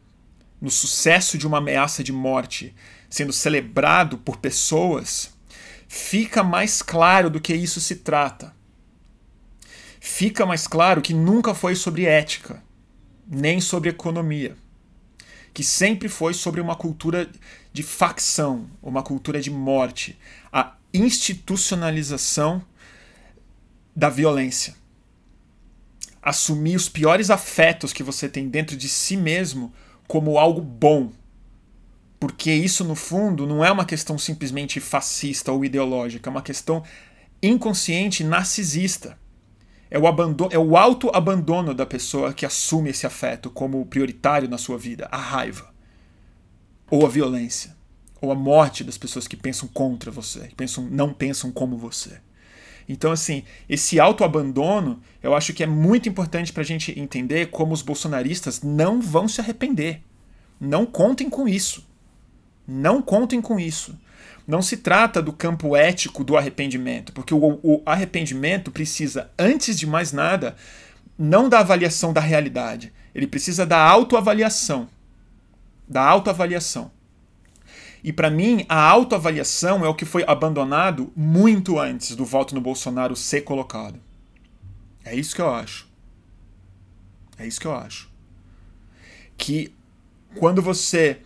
[0.60, 2.74] no sucesso de uma ameaça de morte
[3.14, 5.30] sendo celebrado por pessoas,
[5.86, 8.52] fica mais claro do que isso se trata.
[10.00, 12.60] Fica mais claro que nunca foi sobre ética,
[13.24, 14.56] nem sobre economia,
[15.52, 17.30] que sempre foi sobre uma cultura
[17.72, 20.18] de facção, uma cultura de morte,
[20.52, 22.66] a institucionalização
[23.94, 24.74] da violência.
[26.20, 29.72] Assumir os piores afetos que você tem dentro de si mesmo
[30.08, 31.12] como algo bom,
[32.24, 36.82] porque isso, no fundo, não é uma questão simplesmente fascista ou ideológica, é uma questão
[37.42, 39.18] inconsciente narcisista.
[39.90, 44.56] É o, abandono, é o auto-abandono da pessoa que assume esse afeto como prioritário na
[44.56, 45.70] sua vida, a raiva,
[46.90, 47.76] ou a violência,
[48.22, 52.22] ou a morte das pessoas que pensam contra você, que pensam, não pensam como você.
[52.88, 57.74] Então, assim, esse autoabandono eu acho que é muito importante para a gente entender como
[57.74, 60.00] os bolsonaristas não vão se arrepender.
[60.58, 61.92] Não contem com isso.
[62.66, 63.98] Não contem com isso.
[64.46, 69.86] Não se trata do campo ético do arrependimento, porque o, o arrependimento precisa, antes de
[69.86, 70.54] mais nada,
[71.18, 72.92] não da avaliação da realidade.
[73.14, 74.88] Ele precisa da autoavaliação.
[75.88, 76.90] Da autoavaliação.
[78.02, 82.60] E para mim, a autoavaliação é o que foi abandonado muito antes do voto no
[82.60, 83.98] Bolsonaro ser colocado.
[85.02, 85.88] É isso que eu acho.
[87.38, 88.10] É isso que eu acho.
[89.38, 89.72] Que
[90.36, 91.20] quando você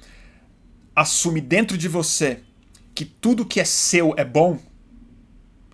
[1.00, 2.40] assume dentro de você
[2.92, 4.58] que tudo que é seu é bom,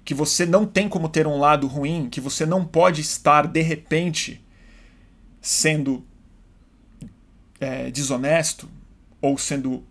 [0.04, 3.62] que você não tem como ter um lado ruim, que você não pode estar de
[3.62, 4.44] repente
[5.40, 6.04] sendo
[7.58, 8.68] é, desonesto,
[9.22, 9.82] ou sendo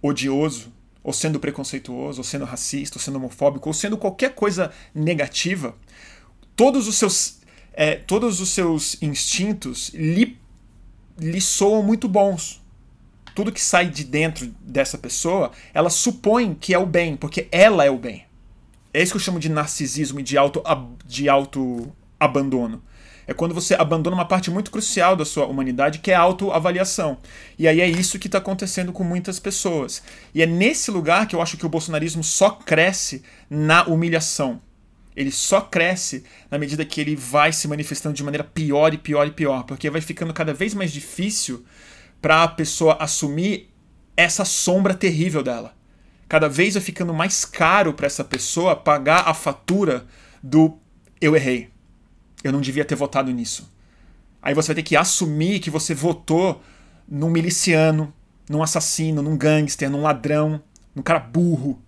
[0.00, 5.74] odioso, ou sendo preconceituoso, ou sendo racista, ou sendo homofóbico, ou sendo qualquer coisa negativa,
[6.54, 7.40] todos os seus,
[7.72, 10.38] é, todos os seus instintos lhe,
[11.18, 12.60] lhe soam muito bons
[13.38, 17.84] tudo que sai de dentro dessa pessoa, ela supõe que é o bem, porque ela
[17.84, 18.24] é o bem.
[18.92, 20.60] É isso que eu chamo de narcisismo e de auto,
[21.06, 22.82] de auto abandono.
[23.28, 27.18] É quando você abandona uma parte muito crucial da sua humanidade, que é a autoavaliação.
[27.56, 30.02] E aí é isso que está acontecendo com muitas pessoas.
[30.34, 34.60] E é nesse lugar que eu acho que o bolsonarismo só cresce na humilhação.
[35.14, 39.28] Ele só cresce na medida que ele vai se manifestando de maneira pior e pior
[39.28, 41.64] e pior, porque vai ficando cada vez mais difícil
[42.20, 43.70] para a pessoa assumir
[44.16, 45.74] essa sombra terrível dela.
[46.28, 50.06] Cada vez vai ficando mais caro para essa pessoa pagar a fatura
[50.42, 50.78] do
[51.20, 51.70] eu errei
[52.42, 53.70] eu não devia ter votado nisso.
[54.40, 56.62] Aí você vai ter que assumir que você votou
[57.08, 58.12] num miliciano,
[58.48, 60.62] num assassino, num gangster, num ladrão,
[60.94, 61.82] num cara burro.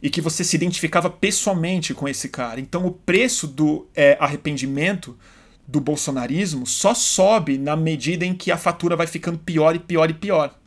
[0.00, 2.60] E que você se identificava pessoalmente com esse cara.
[2.60, 5.16] Então o preço do é, arrependimento
[5.66, 10.10] do bolsonarismo só sobe na medida em que a fatura vai ficando pior e pior
[10.10, 10.58] e pior.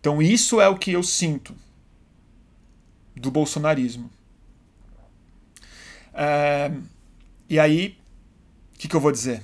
[0.00, 1.54] Então isso é o que eu sinto
[3.16, 4.10] do bolsonarismo.
[6.12, 6.70] É,
[7.48, 7.96] e aí,
[8.74, 9.42] o que, que eu vou dizer?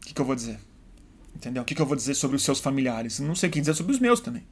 [0.00, 0.58] O que, que eu vou dizer?
[1.34, 1.62] Entendeu?
[1.62, 3.20] O que, que eu vou dizer sobre os seus familiares?
[3.20, 4.46] Não sei o que dizer sobre os meus também.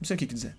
[0.00, 0.56] Não sei o que dizer.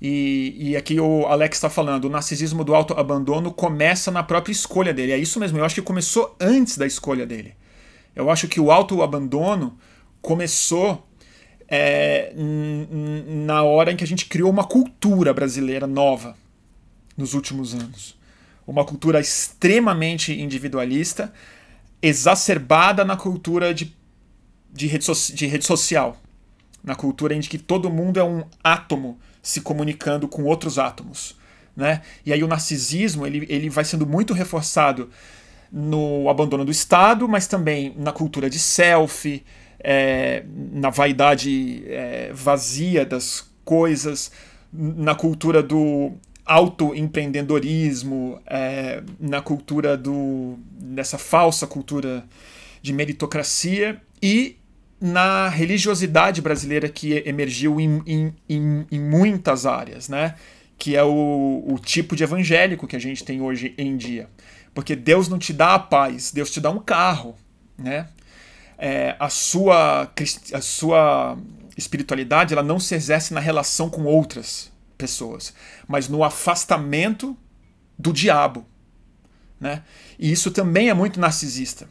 [0.00, 4.94] E, e aqui o Alex está falando, o narcisismo do autoabandono começa na própria escolha
[4.94, 5.12] dele.
[5.12, 7.54] É isso mesmo, eu acho que começou antes da escolha dele.
[8.14, 9.76] Eu acho que o autoabandono
[10.22, 11.06] começou
[11.68, 12.32] é,
[13.46, 16.36] na hora em que a gente criou uma cultura brasileira nova
[17.16, 18.18] nos últimos anos
[18.70, 21.32] uma cultura extremamente individualista,
[22.00, 23.94] exacerbada na cultura de,
[24.72, 26.16] de, rede, so, de rede social.
[26.82, 31.36] Na cultura em que todo mundo é um átomo se comunicando com outros átomos.
[31.76, 32.02] Né?
[32.26, 35.08] E aí o narcisismo ele, ele vai sendo muito reforçado
[35.72, 39.44] no abandono do Estado, mas também na cultura de selfie,
[39.78, 44.32] é, na vaidade é, vazia das coisas,
[44.72, 46.12] na cultura do
[46.44, 52.24] autoempreendedorismo, é, na cultura do nessa falsa cultura
[52.82, 54.56] de meritocracia e
[55.00, 60.34] na religiosidade brasileira que emergiu em, em, em, em muitas áreas, né?
[60.80, 64.28] que é o, o tipo de evangélico que a gente tem hoje em dia.
[64.74, 67.36] Porque Deus não te dá a paz, Deus te dá um carro.
[67.78, 68.08] Né?
[68.78, 70.10] É, a, sua,
[70.54, 71.36] a sua
[71.76, 75.52] espiritualidade ela não se exerce na relação com outras pessoas,
[75.86, 77.36] mas no afastamento
[77.98, 78.66] do diabo.
[79.60, 79.82] Né?
[80.18, 81.88] E isso também é muito narcisista.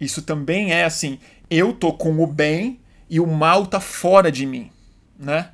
[0.00, 1.18] Isso também é assim,
[1.50, 4.70] eu tô com o bem e o mal tá fora de mim,
[5.18, 5.50] né?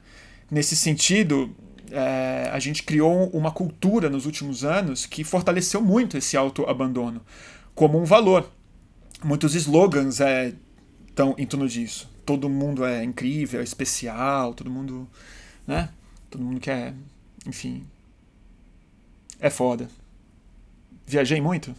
[0.50, 1.54] Nesse sentido,
[1.90, 7.22] é, a gente criou uma cultura nos últimos anos que fortaleceu muito esse autoabandono
[7.74, 8.50] como um valor.
[9.24, 10.52] Muitos slogans é,
[11.08, 12.10] estão em torno disso.
[12.24, 15.08] Todo mundo é incrível, é especial, todo mundo,
[15.66, 15.88] né?
[16.28, 16.92] Todo mundo quer.
[17.46, 17.84] Enfim.
[19.40, 19.88] É foda.
[21.06, 21.74] Viajei muito?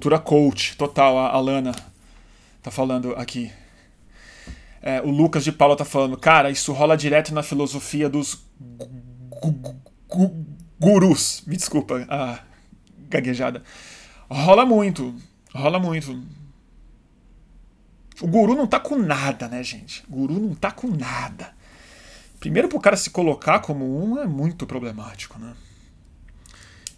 [0.00, 1.72] Cultura coach, total, a Alana
[2.62, 3.52] tá falando aqui.
[4.80, 8.42] É, o Lucas de Paula tá falando, cara, isso rola direto na filosofia dos
[10.80, 11.42] gurus.
[11.46, 12.38] Me desculpa a
[13.10, 13.62] gaguejada.
[14.30, 15.14] Rola muito,
[15.54, 16.18] rola muito.
[18.22, 20.02] O guru não tá com nada, né, gente?
[20.08, 21.52] O guru não tá com nada.
[22.38, 25.52] Primeiro, pro cara se colocar como um é muito problemático, né?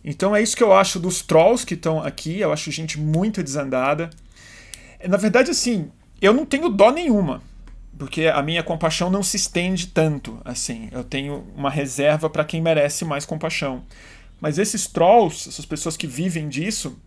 [0.05, 2.41] Então é isso que eu acho dos trolls que estão aqui.
[2.41, 4.11] Eu acho gente muito desandada.
[5.07, 7.43] Na verdade, assim, eu não tenho dó nenhuma.
[7.99, 10.89] Porque a minha compaixão não se estende tanto, assim.
[10.91, 13.85] Eu tenho uma reserva para quem merece mais compaixão.
[14.41, 16.99] Mas esses trolls, essas pessoas que vivem disso,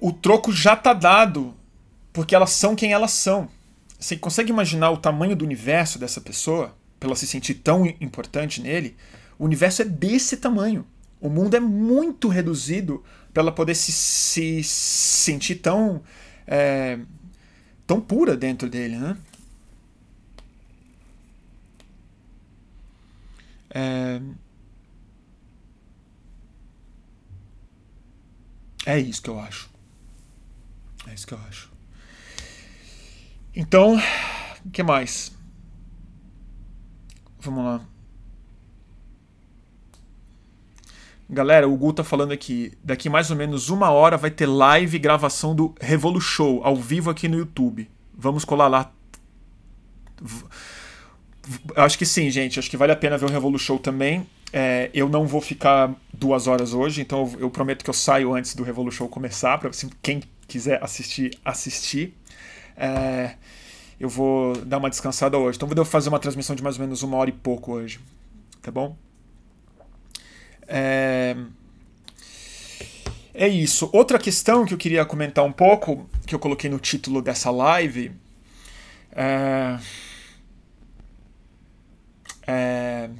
[0.00, 1.54] o troco já tá dado
[2.12, 3.48] porque elas são quem elas são.
[3.98, 8.96] Você consegue imaginar o tamanho do universo dessa pessoa, pela se sentir tão importante nele?
[9.38, 10.86] O universo é desse tamanho.
[11.20, 16.02] O mundo é muito reduzido para ela poder se, se sentir tão,
[16.46, 16.98] é,
[17.86, 19.16] tão pura dentro dele, né?
[23.70, 24.20] É,
[28.86, 29.68] é isso que eu acho.
[31.06, 31.70] É isso que eu acho.
[33.54, 33.96] Então,
[34.64, 35.32] o que mais?
[37.40, 37.97] Vamos lá.
[41.30, 42.72] Galera, o Gu tá falando aqui.
[42.82, 47.10] Daqui mais ou menos uma hora vai ter live gravação do Revolu Show ao vivo
[47.10, 47.88] aqui no YouTube.
[48.16, 48.92] Vamos colar lá.
[51.76, 52.58] Acho que sim, gente.
[52.58, 54.26] Acho que vale a pena ver o Revolu Show também.
[54.50, 58.54] É, eu não vou ficar duas horas hoje, então eu, prometo que eu saio antes
[58.54, 59.70] do Revolution começar, para
[60.02, 62.14] quem quiser assistir, assistir.
[62.74, 63.34] É,
[64.00, 65.58] eu vou dar uma descansada hoje.
[65.58, 68.00] Então vou fazer uma transmissão de mais ou menos uma hora e pouco hoje.
[68.62, 68.96] Tá bom?
[70.68, 71.34] É,
[73.32, 73.88] é isso.
[73.92, 78.12] Outra questão que eu queria comentar um pouco, que eu coloquei no título dessa live,
[79.12, 79.78] é,
[82.46, 83.10] é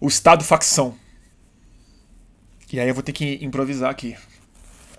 [0.00, 0.94] o Estado facção.
[2.72, 4.16] E aí eu vou ter que improvisar aqui.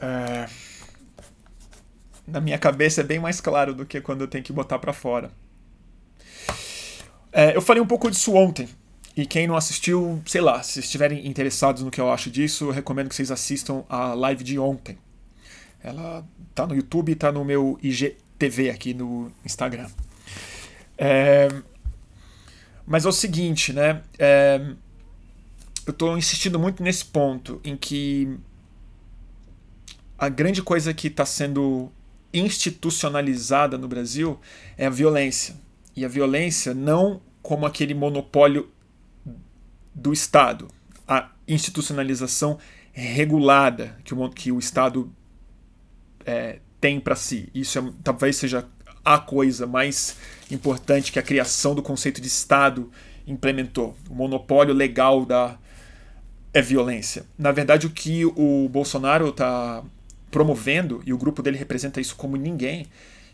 [0.01, 0.49] É,
[2.27, 4.91] na minha cabeça é bem mais claro do que quando eu tenho que botar para
[4.91, 5.31] fora.
[7.31, 8.67] É, eu falei um pouco disso ontem.
[9.15, 12.71] E quem não assistiu, sei lá, se estiverem interessados no que eu acho disso, eu
[12.71, 14.97] recomendo que vocês assistam a live de ontem.
[15.83, 19.89] Ela tá no YouTube e tá no meu IGTV aqui no Instagram.
[20.97, 21.47] É,
[22.85, 24.01] mas é o seguinte, né?
[24.17, 24.61] É,
[25.85, 28.37] eu estou insistindo muito nesse ponto em que
[30.17, 31.91] a grande coisa que está sendo
[32.33, 34.39] institucionalizada no Brasil
[34.77, 35.55] é a violência.
[35.95, 38.69] E a violência não como aquele monopólio
[39.99, 40.67] do Estado,
[41.07, 42.57] a institucionalização
[42.91, 45.11] regulada que o, que o Estado
[46.25, 47.49] é, tem para si.
[47.53, 48.67] Isso é, talvez seja
[49.03, 50.17] a coisa mais
[50.51, 52.91] importante que a criação do conceito de Estado
[53.25, 53.95] implementou.
[54.09, 55.57] O monopólio legal da,
[56.53, 57.25] é violência.
[57.37, 59.83] Na verdade, o que o Bolsonaro está
[60.31, 62.87] promovendo, e o grupo dele representa isso como ninguém,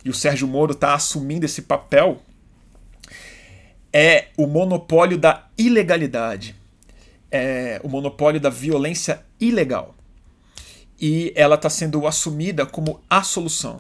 [0.04, 2.22] e o Sérgio Moro está assumindo esse papel,
[3.98, 6.54] é o monopólio da ilegalidade,
[7.32, 9.96] é o monopólio da violência ilegal.
[11.00, 13.80] E ela está sendo assumida como a solução.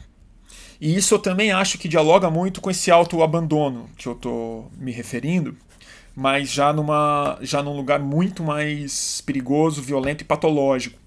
[0.79, 4.93] E isso eu também acho que dialoga muito com esse autoabandono que eu estou me
[4.93, 5.57] referindo,
[6.15, 10.97] mas já, numa, já num lugar muito mais perigoso, violento e patológico.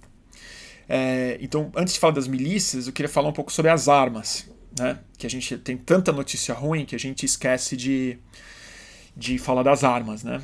[0.86, 4.46] É, então, antes de falar das milícias, eu queria falar um pouco sobre as armas,
[4.78, 4.98] né?
[5.16, 8.18] Que a gente tem tanta notícia ruim que a gente esquece de,
[9.18, 10.40] de falar das armas, né?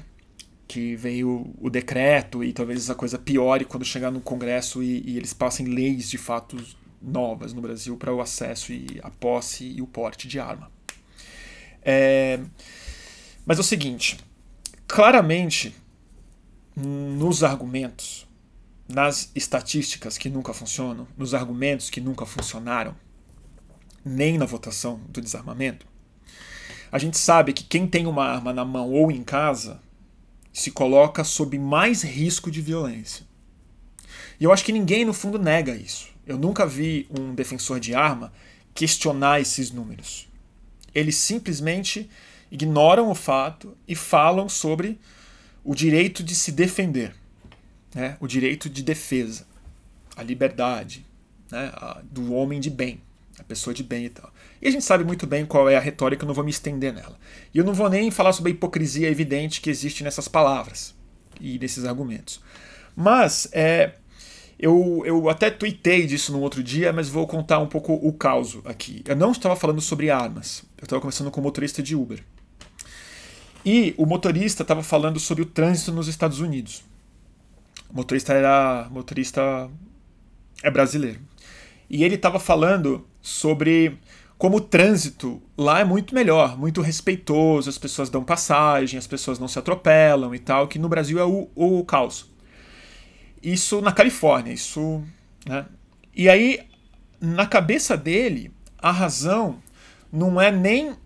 [0.67, 5.17] Que veio o decreto e talvez essa coisa piore quando chegar no Congresso e, e
[5.17, 6.57] eles passem leis de fato
[7.01, 10.73] novas no Brasil para o acesso e a posse e o porte de arma.
[11.83, 12.41] É,
[13.47, 14.19] mas é o seguinte,
[14.89, 15.73] claramente
[16.75, 18.27] nos argumentos,
[18.89, 22.97] nas estatísticas que nunca funcionam, nos argumentos que nunca funcionaram,
[24.05, 25.87] nem na votação do desarmamento,
[26.95, 29.81] a gente sabe que quem tem uma arma na mão ou em casa
[30.53, 33.27] se coloca sob mais risco de violência.
[34.39, 36.07] E eu acho que ninguém, no fundo, nega isso.
[36.25, 38.33] Eu nunca vi um defensor de arma
[38.73, 40.29] questionar esses números.
[40.95, 42.09] Eles simplesmente
[42.49, 44.97] ignoram o fato e falam sobre
[45.65, 47.13] o direito de se defender,
[47.93, 48.17] né?
[48.21, 49.45] o direito de defesa,
[50.15, 51.05] a liberdade
[51.51, 51.73] né?
[52.05, 53.01] do homem de bem,
[53.37, 54.33] a pessoa de bem e tal.
[54.65, 56.91] E a gente sabe muito bem qual é a retórica, eu não vou me estender
[56.91, 57.19] nela.
[57.53, 60.95] E eu não vou nem falar sobre a hipocrisia evidente que existe nessas palavras
[61.39, 62.41] e nesses argumentos.
[62.97, 63.93] Mas é,
[64.59, 68.57] eu, eu até tuitei disso no outro dia, mas vou contar um pouco o caos
[68.65, 69.03] aqui.
[69.07, 72.25] Eu não estava falando sobre armas, eu estava conversando com um motorista de Uber.
[73.67, 76.83] E o motorista estava falando sobre o trânsito nos Estados Unidos.
[77.91, 79.71] O motorista era motorista
[80.63, 81.21] é brasileiro.
[81.91, 83.99] E ele estava falando sobre
[84.37, 89.39] como o trânsito lá é muito melhor, muito respeitoso, as pessoas dão passagem, as pessoas
[89.39, 92.31] não se atropelam e tal, que no Brasil é o, o caos.
[93.43, 95.03] Isso na Califórnia, isso.
[95.47, 95.65] Né?
[96.15, 96.61] E aí,
[97.21, 99.63] na cabeça dele, a razão
[100.13, 100.97] não é nem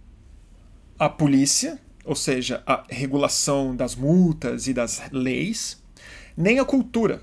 [0.99, 5.83] a polícia, ou seja, a regulação das multas e das leis,
[6.37, 7.23] nem a cultura,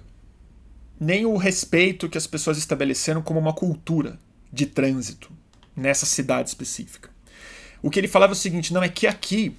[1.00, 4.20] nem o respeito que as pessoas estabeleceram como uma cultura
[4.54, 5.35] de trânsito
[5.76, 7.10] nessa cidade específica.
[7.82, 9.56] O que ele falava é o seguinte: não é que aqui,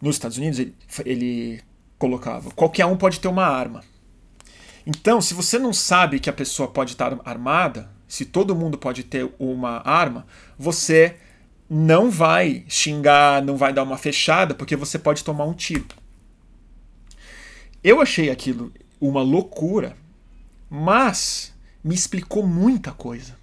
[0.00, 0.74] nos Estados Unidos, ele,
[1.04, 1.60] ele
[1.98, 3.82] colocava, qualquer um pode ter uma arma.
[4.86, 9.04] Então, se você não sabe que a pessoa pode estar armada, se todo mundo pode
[9.04, 10.26] ter uma arma,
[10.58, 11.16] você
[11.68, 15.84] não vai xingar, não vai dar uma fechada, porque você pode tomar um tiro.
[17.84, 19.96] Eu achei aquilo uma loucura,
[20.70, 23.36] mas me explicou muita coisa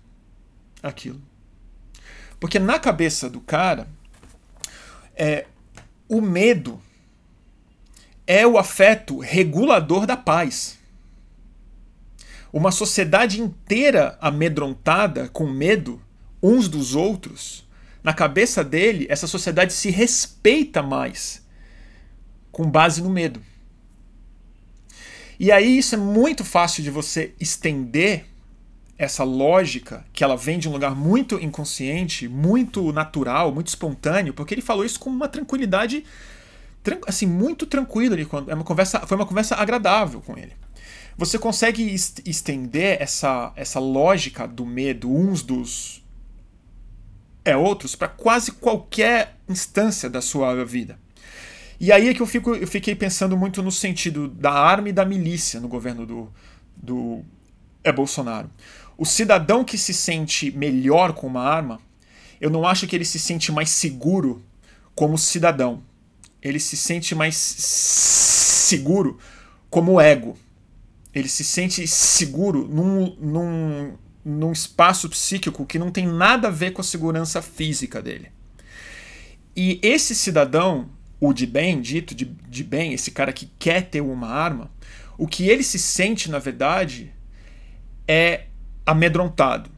[0.81, 1.21] aquilo.
[2.39, 3.87] Porque na cabeça do cara,
[5.15, 5.45] é,
[6.07, 6.81] o medo
[8.27, 10.77] é o afeto regulador da paz.
[12.51, 16.01] Uma sociedade inteira amedrontada com medo
[16.41, 17.65] uns dos outros
[18.05, 21.43] na cabeça dele, essa sociedade se respeita mais
[22.51, 23.41] com base no medo.
[25.39, 28.25] E aí isso é muito fácil de você estender
[28.97, 34.53] essa lógica, que ela vem de um lugar muito inconsciente, muito natural, muito espontâneo, porque
[34.53, 36.03] ele falou isso com uma tranquilidade
[37.07, 38.15] assim muito tranquila,
[38.47, 40.53] é uma conversa, foi uma conversa agradável com ele.
[41.17, 46.03] Você consegue estender essa, essa lógica do medo uns dos
[47.43, 50.99] é outros para quase qualquer instância da sua vida.
[51.79, 54.93] E aí é que eu, fico, eu fiquei pensando muito no sentido da arma e
[54.93, 56.33] da milícia no governo do,
[56.75, 57.23] do
[57.83, 58.49] é Bolsonaro.
[58.97, 61.79] O cidadão que se sente melhor com uma arma,
[62.39, 64.43] eu não acho que ele se sente mais seguro
[64.93, 65.83] como cidadão.
[66.41, 69.19] Ele se sente mais seguro
[69.69, 70.37] como ego.
[71.13, 76.71] Ele se sente seguro num, num, num espaço psíquico que não tem nada a ver
[76.71, 78.31] com a segurança física dele.
[79.55, 80.89] E esse cidadão,
[81.19, 84.69] o de bem, dito de, de bem, esse cara que quer ter uma arma,
[85.17, 87.13] o que ele se sente, na verdade,
[88.07, 88.47] é
[88.85, 89.69] amedrontado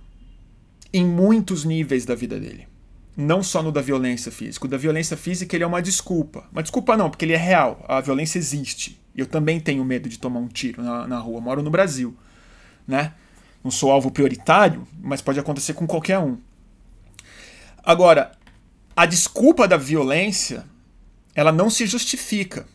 [0.92, 2.68] em muitos níveis da vida dele.
[3.16, 4.66] Não só no da violência física.
[4.66, 6.46] O da violência física ele é uma desculpa.
[6.52, 7.84] Uma desculpa não, porque ele é real.
[7.88, 9.00] A violência existe.
[9.16, 11.42] Eu também tenho medo de tomar um tiro na, na rua.
[11.42, 12.16] Moro no Brasil.
[12.88, 13.14] Né?
[13.64, 16.38] Não sou alvo prioritário, mas pode acontecer com qualquer um.
[17.84, 18.32] Agora,
[18.96, 20.66] a desculpa da violência,
[21.34, 22.68] ela não se justifica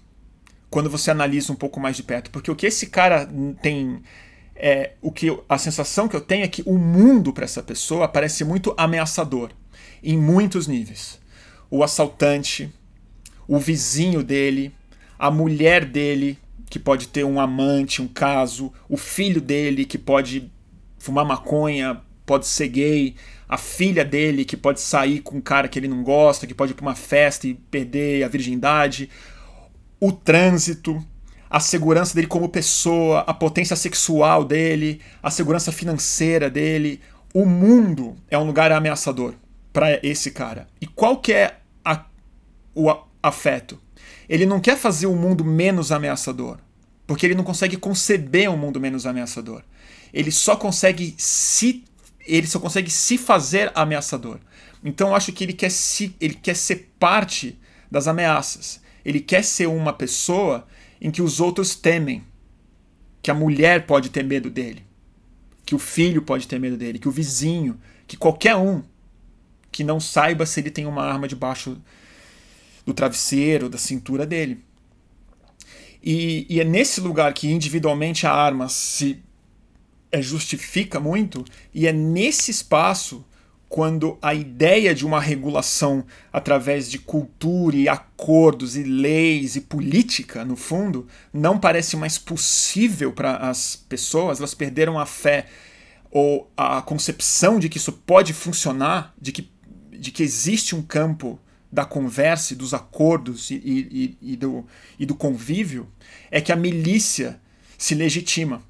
[0.71, 3.29] quando você analisa um pouco mais de perto, porque o que esse cara
[3.61, 4.03] tem
[4.65, 8.07] é, o que a sensação que eu tenho é que o mundo para essa pessoa
[8.07, 9.51] parece muito ameaçador
[10.01, 11.19] em muitos níveis.
[11.69, 12.73] O assaltante,
[13.49, 14.73] o vizinho dele,
[15.19, 16.39] a mulher dele
[16.71, 20.49] que pode ter um amante, um caso, o filho dele que pode
[20.97, 23.17] fumar maconha, pode ser gay,
[23.49, 26.71] a filha dele que pode sair com um cara que ele não gosta, que pode
[26.71, 29.11] ir para uma festa e perder a virgindade,
[29.99, 31.05] o trânsito,
[31.53, 36.99] a segurança dele como pessoa, a potência sexual dele, a segurança financeira dele.
[37.35, 39.35] O mundo é um lugar ameaçador
[39.71, 40.67] para esse cara.
[40.81, 42.07] E qual que é a,
[42.75, 42.91] o
[43.23, 43.79] afeto?
[44.27, 46.57] Ele não quer fazer o mundo menos ameaçador,
[47.07, 49.63] porque ele não consegue conceber um mundo menos ameaçador.
[50.11, 51.85] Ele só consegue se
[52.27, 54.39] ele só consegue se fazer ameaçador.
[54.83, 57.59] Então eu acho que ele quer se ele quer ser parte
[57.91, 58.81] das ameaças.
[59.05, 60.67] Ele quer ser uma pessoa
[61.03, 62.23] em que os outros temem,
[63.21, 64.87] que a mulher pode ter medo dele,
[65.67, 67.77] que o filho pode ter medo dele, que o vizinho,
[68.07, 68.85] que qualquer um
[69.73, 71.77] que não saiba se ele tem uma arma debaixo
[72.87, 74.63] do travesseiro, da cintura dele.
[76.01, 79.21] E, e é nesse lugar que individualmente a arma se
[80.13, 81.45] é, justifica muito,
[81.75, 83.25] e é nesse espaço
[83.73, 90.45] quando a ideia de uma regulação através de cultura e acordos e leis e política,
[90.45, 95.47] no fundo, não parece mais possível para as pessoas, elas perderam a fé
[96.11, 99.51] ou a concepção de que isso pode funcionar, de que,
[99.91, 101.41] de que existe um campo
[101.73, 104.67] da conversa e dos acordos e, e, e, do,
[104.99, 105.89] e do convívio,
[106.31, 107.41] é que a milícia
[107.79, 108.63] se legitima,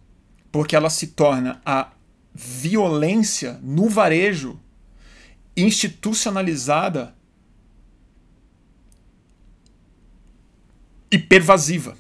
[0.52, 1.90] porque ela se torna a
[2.32, 4.61] violência no varejo
[5.56, 7.14] institucionalizada
[11.10, 11.96] e pervasiva.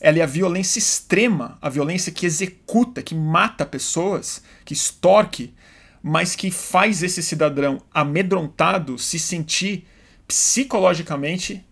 [0.00, 5.54] Ela é a violência extrema, a violência que executa, que mata pessoas, que extorque,
[6.02, 9.86] mas que faz esse cidadão amedrontado se sentir
[10.26, 11.66] psicologicamente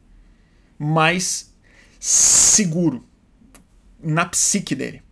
[0.78, 1.54] mais
[1.98, 3.08] seguro
[3.98, 5.02] na psique dele.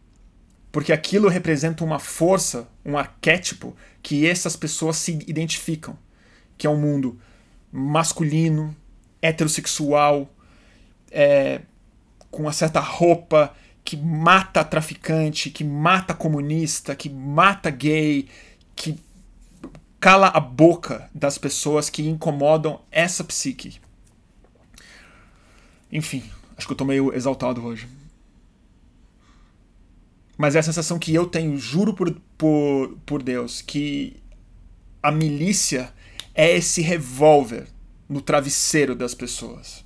[0.76, 5.98] Porque aquilo representa uma força, um arquétipo que essas pessoas se identificam,
[6.58, 7.18] que é um mundo
[7.72, 8.76] masculino,
[9.22, 10.30] heterossexual,
[11.10, 11.62] é,
[12.30, 18.28] com uma certa roupa que mata traficante, que mata comunista, que mata gay,
[18.74, 19.02] que
[19.98, 23.80] cala a boca das pessoas que incomodam essa psique.
[25.90, 26.22] Enfim,
[26.54, 27.88] acho que eu tô meio exaltado hoje.
[30.36, 34.16] Mas é a sensação que eu tenho, juro por, por, por Deus, que
[35.02, 35.92] a milícia
[36.34, 37.66] é esse revólver
[38.08, 39.84] no travesseiro das pessoas.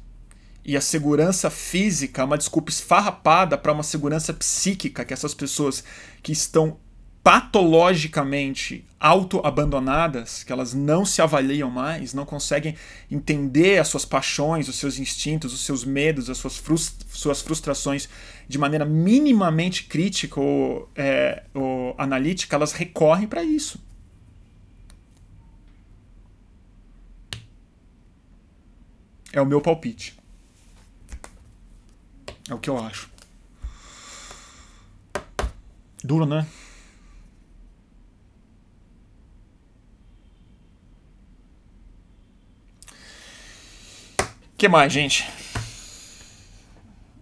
[0.65, 5.83] E a segurança física é uma desculpa esfarrapada para uma segurança psíquica que essas pessoas
[6.23, 6.79] que estão
[7.23, 12.75] patologicamente auto-abandonadas, que elas não se avaliam mais, não conseguem
[13.11, 16.63] entender as suas paixões, os seus instintos, os seus medos, as suas,
[17.09, 18.09] suas frustrações
[18.49, 23.79] de maneira minimamente crítica ou, é, ou analítica, elas recorrem para isso.
[29.33, 30.19] É o meu palpite.
[32.49, 33.09] É o que eu acho.
[36.03, 36.47] Duro, né?
[44.61, 45.27] Que mais, gente?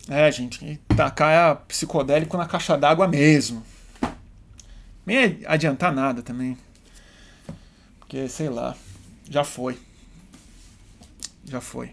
[0.09, 3.64] É, gente, tacar é psicodélico na caixa d'água mesmo.
[5.07, 6.59] Nem adiantar nada também.
[8.01, 8.76] Porque, sei lá,
[9.30, 9.78] já foi.
[11.45, 11.93] Já foi.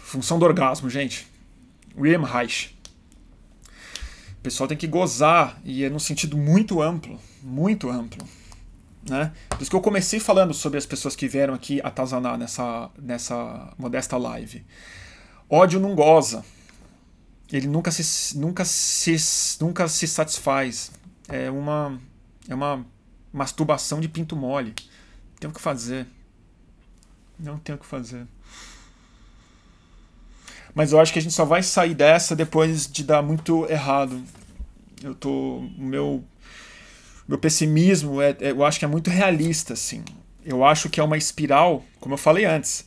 [0.00, 1.28] Função do orgasmo, gente.
[1.96, 2.76] William Reich.
[4.32, 7.20] O pessoal tem que gozar, e é num sentido muito amplo.
[7.40, 8.26] Muito amplo.
[9.08, 9.32] Né?
[9.48, 13.72] Por isso que eu comecei falando sobre as pessoas que vieram aqui atazanar nessa, nessa
[13.78, 14.64] modesta live.
[15.48, 16.44] Ódio não goza.
[17.52, 19.16] Ele nunca se, nunca se,
[19.60, 20.90] nunca se satisfaz.
[21.28, 22.00] É uma,
[22.48, 22.84] é uma
[23.32, 24.74] masturbação de pinto mole.
[25.38, 26.06] Tem o que fazer.
[27.38, 28.26] Não tem o que fazer.
[30.74, 34.22] Mas eu acho que a gente só vai sair dessa depois de dar muito errado.
[35.02, 35.58] Eu tô.
[35.58, 36.24] O meu
[37.28, 40.04] meu pessimismo é, é, eu acho que é muito realista, assim.
[40.44, 42.86] Eu acho que é uma espiral, como eu falei antes.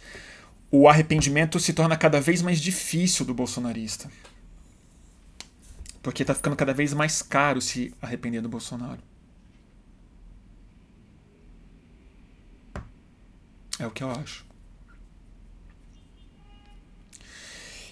[0.71, 4.09] O arrependimento se torna cada vez mais difícil do bolsonarista.
[6.01, 9.01] Porque está ficando cada vez mais caro se arrepender do Bolsonaro.
[13.77, 14.45] É o que eu acho.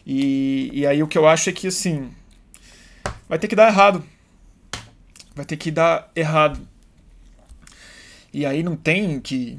[0.05, 2.09] E, e aí o que eu acho é que assim
[3.27, 4.01] vai ter que dar errado
[5.37, 6.67] vai ter que dar errado.
[8.33, 9.57] E aí não tem que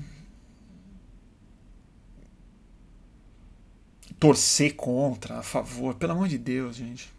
[4.19, 7.13] torcer contra, a favor, pelo amor de Deus, gente.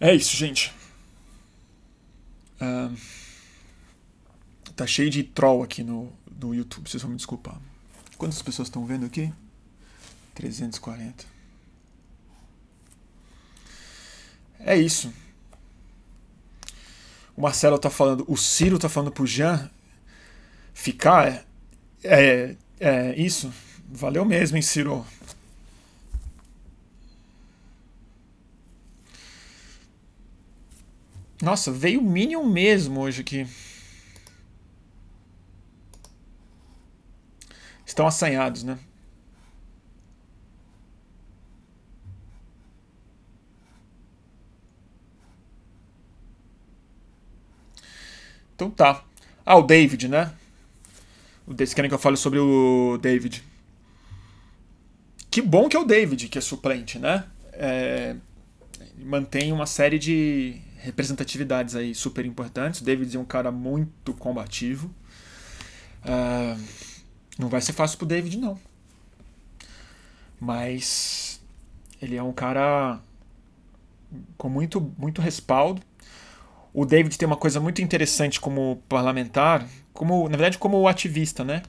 [0.00, 0.72] É isso, gente.
[2.60, 2.96] Uh,
[4.74, 7.60] tá cheio de troll aqui no, no YouTube, vocês vão me desculpar.
[8.16, 9.32] Quantas pessoas estão vendo aqui?
[10.38, 11.26] 340.
[14.60, 15.12] É isso.
[17.36, 19.68] O Marcelo tá falando, o Ciro tá falando pro Jean
[20.72, 21.44] ficar.
[22.04, 23.52] É, é, é isso.
[23.88, 25.04] Valeu mesmo, hein, Ciro?
[31.42, 33.44] Nossa, veio Minion mesmo hoje aqui.
[37.84, 38.78] Estão assanhados, né?
[48.58, 49.04] Então tá.
[49.46, 50.34] Ah, o David, né?
[51.46, 53.44] Vocês querem que eu fale sobre o David?
[55.30, 57.24] Que bom que é o David, que é suplente, né?
[57.52, 58.16] É,
[58.98, 62.80] mantém uma série de representatividades aí super importantes.
[62.80, 64.92] O David é um cara muito combativo.
[66.04, 66.60] Uh,
[67.38, 68.58] não vai ser fácil pro David, não.
[70.40, 71.40] Mas
[72.02, 72.98] ele é um cara
[74.36, 75.80] com muito, muito respaldo
[76.80, 81.62] o David tem uma coisa muito interessante como parlamentar, como na verdade como ativista, né?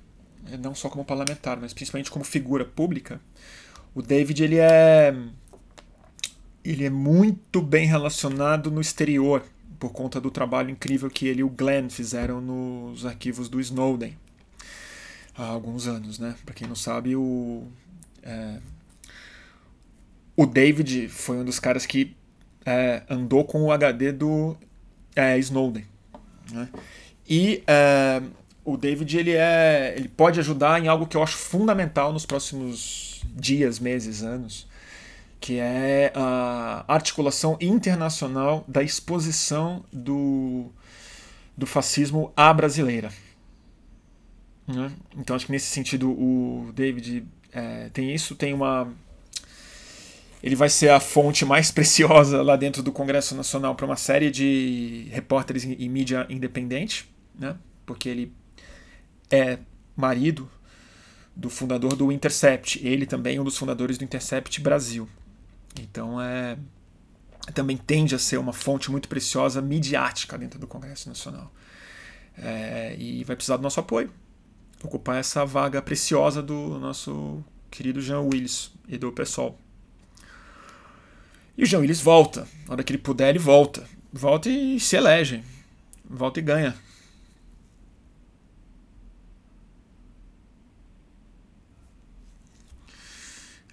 [0.62, 3.20] Não só como parlamentar, mas principalmente como figura pública.
[3.96, 5.16] O David ele é
[6.64, 9.44] ele é muito bem relacionado no exterior
[9.80, 14.16] por conta do trabalho incrível que ele e o Glenn fizeram nos arquivos do Snowden
[15.36, 16.36] há alguns anos, né?
[16.46, 17.64] Para quem não sabe, o
[18.22, 18.60] é,
[20.38, 22.16] o David foi um dos caras que
[22.64, 24.56] é, andou com o HD do
[25.16, 25.86] é, Snowden.
[26.52, 26.70] Né?
[27.28, 28.22] E é,
[28.66, 33.24] o David ele, é, ele pode ajudar em algo que eu acho fundamental nos próximos
[33.36, 34.68] dias, meses, anos,
[35.40, 40.72] que é a articulação internacional da exposição do,
[41.58, 43.12] do fascismo à brasileira.
[44.68, 44.92] Né?
[45.18, 48.92] Então acho que nesse sentido o David é, tem isso, tem uma
[50.42, 54.32] ele vai ser a fonte mais preciosa lá dentro do Congresso Nacional para uma série
[54.32, 57.56] de repórteres e mídia independente, né?
[57.86, 58.34] porque ele
[59.30, 59.60] é
[59.96, 60.50] marido
[61.36, 62.86] do fundador do Intercept.
[62.86, 65.08] Ele também é um dos fundadores do Intercept Brasil.
[65.80, 66.58] Então é
[67.54, 71.52] também tende a ser uma fonte muito preciosa midiática dentro do Congresso Nacional.
[72.38, 74.12] É, e vai precisar do nosso apoio.
[74.84, 79.60] Ocupar essa vaga preciosa do nosso querido Jean Willis e do PSOL.
[81.60, 82.48] E o Jean Willis volta.
[82.66, 83.86] Na hora que ele puder, ele volta.
[84.14, 85.44] Volta e se elege.
[86.10, 86.74] Volta e ganha.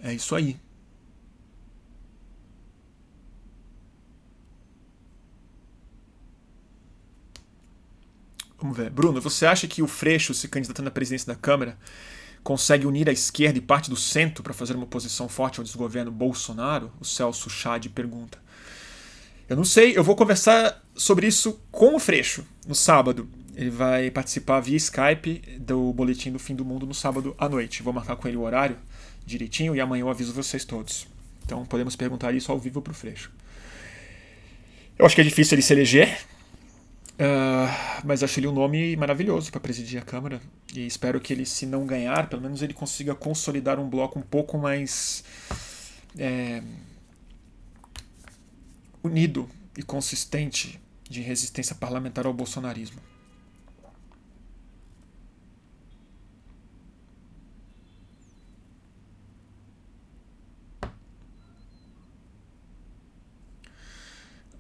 [0.03, 0.59] É isso aí.
[8.59, 8.91] Vamos ver.
[8.91, 11.79] Bruno, você acha que o Freixo se candidatando à presidência da Câmara
[12.47, 16.13] consegue unir a esquerda e parte do centro para fazer uma oposição forte ao desgoverno
[16.13, 16.93] Bolsonaro?
[17.01, 18.39] O Celso Chad pergunta.
[19.49, 23.29] Eu não sei, eu vou conversar sobre isso com o Freixo no sábado.
[23.57, 27.83] Ele vai participar via Skype do Boletim do Fim do Mundo no sábado à noite.
[27.83, 28.77] Vou marcar com ele o horário
[29.27, 31.09] direitinho e amanhã eu aviso vocês todos.
[31.45, 33.33] Então podemos perguntar isso ao vivo para o Freixo.
[34.97, 36.17] Eu acho que é difícil ele se eleger,
[37.21, 40.41] uh, mas acho ele um nome maravilhoso para presidir a Câmara.
[40.75, 44.23] E espero que ele, se não ganhar, pelo menos ele consiga consolidar um bloco um
[44.23, 45.25] pouco mais
[46.19, 46.63] é,
[49.03, 53.01] unido e consistente de resistência parlamentar ao bolsonarismo.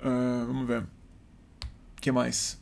[0.00, 0.95] Uh, vamos ver.
[2.06, 2.56] Que mais?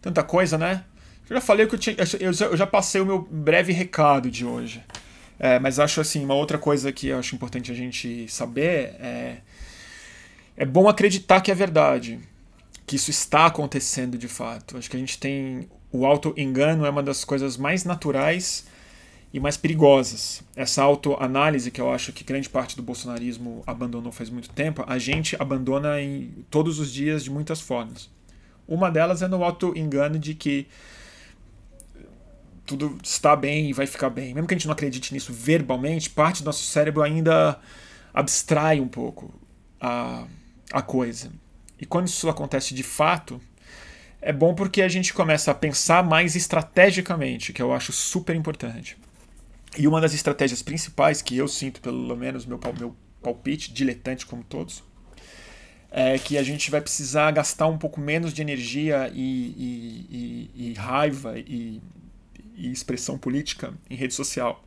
[0.00, 0.84] Tanta coisa, né?
[1.30, 1.96] Eu já falei que eu tinha.
[2.18, 4.82] Eu já passei o meu breve recado de hoje.
[5.38, 9.36] É, mas acho assim, uma outra coisa que eu acho importante a gente saber é.
[10.56, 12.18] É bom acreditar que é verdade.
[12.84, 14.76] Que isso está acontecendo de fato.
[14.76, 15.68] Acho que a gente tem.
[15.92, 18.66] O auto-engano é uma das coisas mais naturais
[19.32, 20.42] e mais perigosas.
[20.54, 24.98] Essa autoanálise que eu acho que grande parte do bolsonarismo abandonou faz muito tempo, a
[24.98, 28.10] gente abandona em todos os dias de muitas formas.
[28.68, 30.66] Uma delas é no auto-engano de que
[32.66, 34.34] tudo está bem e vai ficar bem.
[34.34, 37.58] Mesmo que a gente não acredite nisso verbalmente, parte do nosso cérebro ainda
[38.14, 39.32] abstrai um pouco
[39.80, 40.26] a,
[40.72, 41.32] a coisa.
[41.80, 43.40] E quando isso acontece de fato,
[44.20, 48.96] é bom porque a gente começa a pensar mais estrategicamente, que eu acho super importante.
[49.76, 54.44] E uma das estratégias principais que eu sinto, pelo menos meu, meu palpite, diletante como
[54.44, 54.82] todos,
[55.90, 60.70] é que a gente vai precisar gastar um pouco menos de energia e, e, e,
[60.70, 61.80] e raiva e,
[62.56, 64.64] expressão política em rede social.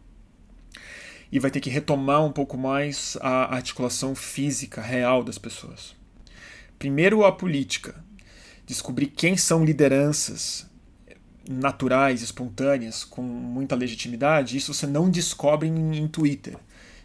[1.32, 5.96] E vai ter que retomar um pouco mais a articulação física real das pessoas.
[6.78, 8.04] Primeiro, a política.
[8.66, 10.65] Descobrir quem são lideranças
[11.48, 16.58] naturais, espontâneas, com muita legitimidade, isso você não descobre em, em Twitter.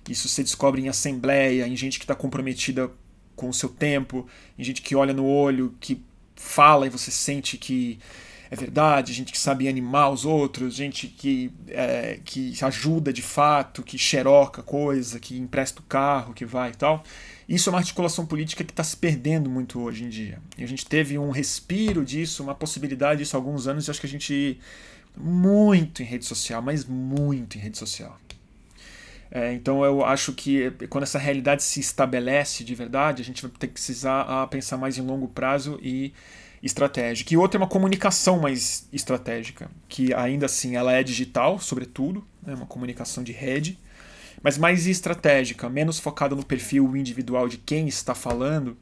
[0.08, 2.90] Isso você descobre em assembleia, em gente que está comprometida
[3.36, 4.26] com o seu tempo,
[4.58, 6.02] em gente que olha no olho, que
[6.34, 7.98] fala e você sente que
[8.50, 13.80] é verdade, gente que sabe animar os outros, gente que, é, que ajuda de fato,
[13.80, 17.04] que xeroca coisa, que empresta o carro, que vai e tal.
[17.48, 20.40] Isso é uma articulação política que está se perdendo muito hoje em dia.
[20.58, 24.00] E a gente teve um respiro disso, uma possibilidade disso há alguns anos, e acho
[24.00, 24.58] que a gente.
[25.16, 28.18] Muito em rede social, mas muito em rede social.
[29.30, 33.50] É, então eu acho que quando essa realidade se estabelece de verdade, a gente vai
[33.50, 36.12] ter que precisar a pensar mais em longo prazo e
[36.62, 37.32] estratégica.
[37.32, 42.50] E outra é uma comunicação mais estratégica, que ainda assim ela é digital, sobretudo, é
[42.50, 43.78] né, uma comunicação de rede,
[44.42, 48.76] mas mais estratégica, menos focada no perfil individual de quem está falando,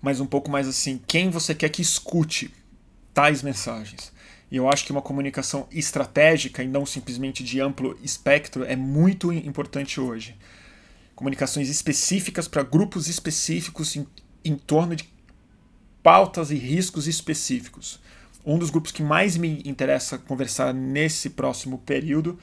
[0.00, 2.52] mas um pouco mais assim, quem você quer que escute
[3.12, 4.12] tais mensagens.
[4.50, 9.32] E eu acho que uma comunicação estratégica e não simplesmente de amplo espectro é muito
[9.32, 10.36] importante hoje.
[11.14, 14.06] Comunicações específicas para grupos específicos em,
[14.44, 15.13] em torno de
[16.04, 17.98] pautas e riscos específicos.
[18.44, 22.38] Um dos grupos que mais me interessa conversar nesse próximo período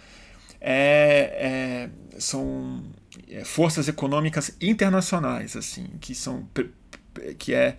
[0.60, 2.84] é, é, são
[3.30, 6.48] é, forças econômicas internacionais, assim, que são
[7.38, 7.78] que é,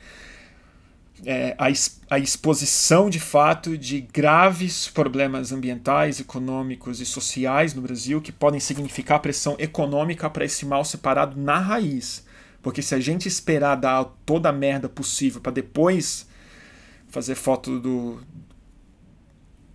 [1.26, 1.66] é a,
[2.14, 8.60] a exposição de fato de graves problemas ambientais, econômicos e sociais no Brasil que podem
[8.60, 12.24] significar pressão econômica para esse mal separado na raiz.
[12.62, 16.28] Porque se a gente esperar dar toda a merda possível para depois
[17.08, 18.20] fazer foto do,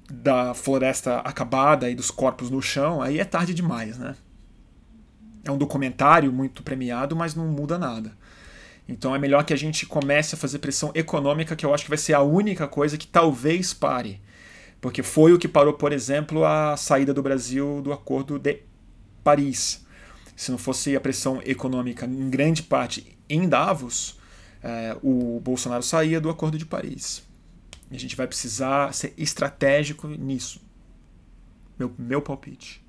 [0.09, 4.15] da floresta acabada e dos corpos no chão, aí é tarde demais, né?
[5.43, 8.17] É um documentário muito premiado, mas não muda nada.
[8.87, 11.89] Então é melhor que a gente comece a fazer pressão econômica, que eu acho que
[11.89, 14.21] vai ser a única coisa que talvez pare.
[14.79, 18.61] Porque foi o que parou, por exemplo, a saída do Brasil do Acordo de
[19.23, 19.85] Paris.
[20.37, 24.19] Se não fosse a pressão econômica, em grande parte, em Davos,
[24.61, 27.23] é, o Bolsonaro saía do Acordo de Paris.
[27.89, 30.61] E a gente vai precisar ser estratégico nisso.
[31.79, 32.85] Meu, meu palpite.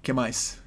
[0.00, 0.62] Que mais?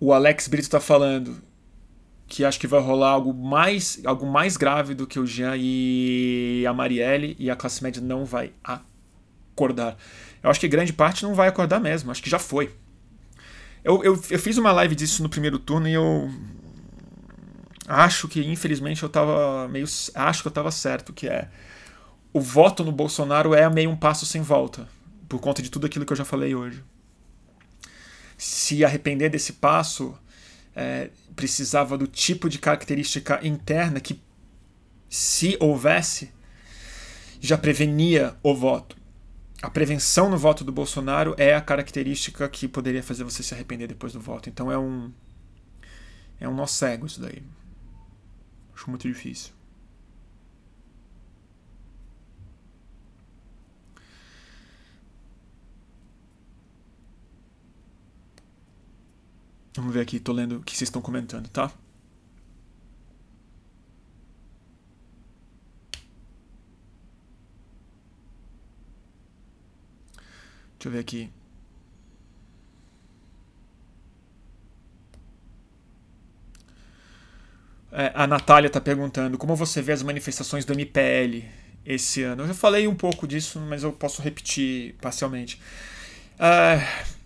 [0.00, 1.42] O Alex Brito está falando.
[2.26, 6.64] que acho que vai rolar algo mais, algo mais grave do que o Jean e
[6.68, 9.96] a Marielle e a classe média não vai acordar.
[10.42, 12.70] Eu acho que grande parte não vai acordar mesmo, acho que já foi.
[13.82, 16.30] Eu, eu, eu fiz uma live disso no primeiro turno e eu
[17.88, 21.48] acho que infelizmente eu tava meio acho que eu tava certo que é
[22.34, 24.86] o voto no Bolsonaro é meio um passo sem volta
[25.26, 26.84] por conta de tudo aquilo que eu já falei hoje
[28.38, 30.16] se arrepender desse passo
[30.74, 34.20] é, precisava do tipo de característica interna que
[35.10, 36.32] se houvesse
[37.40, 38.96] já prevenia o voto.
[39.60, 43.88] A prevenção no voto do Bolsonaro é a característica que poderia fazer você se arrepender
[43.88, 44.48] depois do voto.
[44.48, 45.12] Então é um
[46.40, 47.42] é um nó cego isso daí.
[48.72, 49.57] Acho muito difícil.
[59.78, 61.70] Vamos ver aqui, tô lendo o que vocês estão comentando, tá?
[70.72, 71.30] Deixa eu ver aqui.
[77.92, 81.44] É, a Natália está perguntando como você vê as manifestações do MPL
[81.86, 82.42] esse ano.
[82.42, 85.60] Eu já falei um pouco disso, mas eu posso repetir parcialmente.
[86.36, 87.17] É,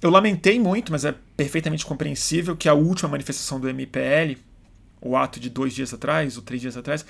[0.00, 4.36] eu lamentei muito, mas é perfeitamente compreensível que a última manifestação do MPL,
[5.00, 7.04] o ato de dois dias atrás, ou três dias atrás,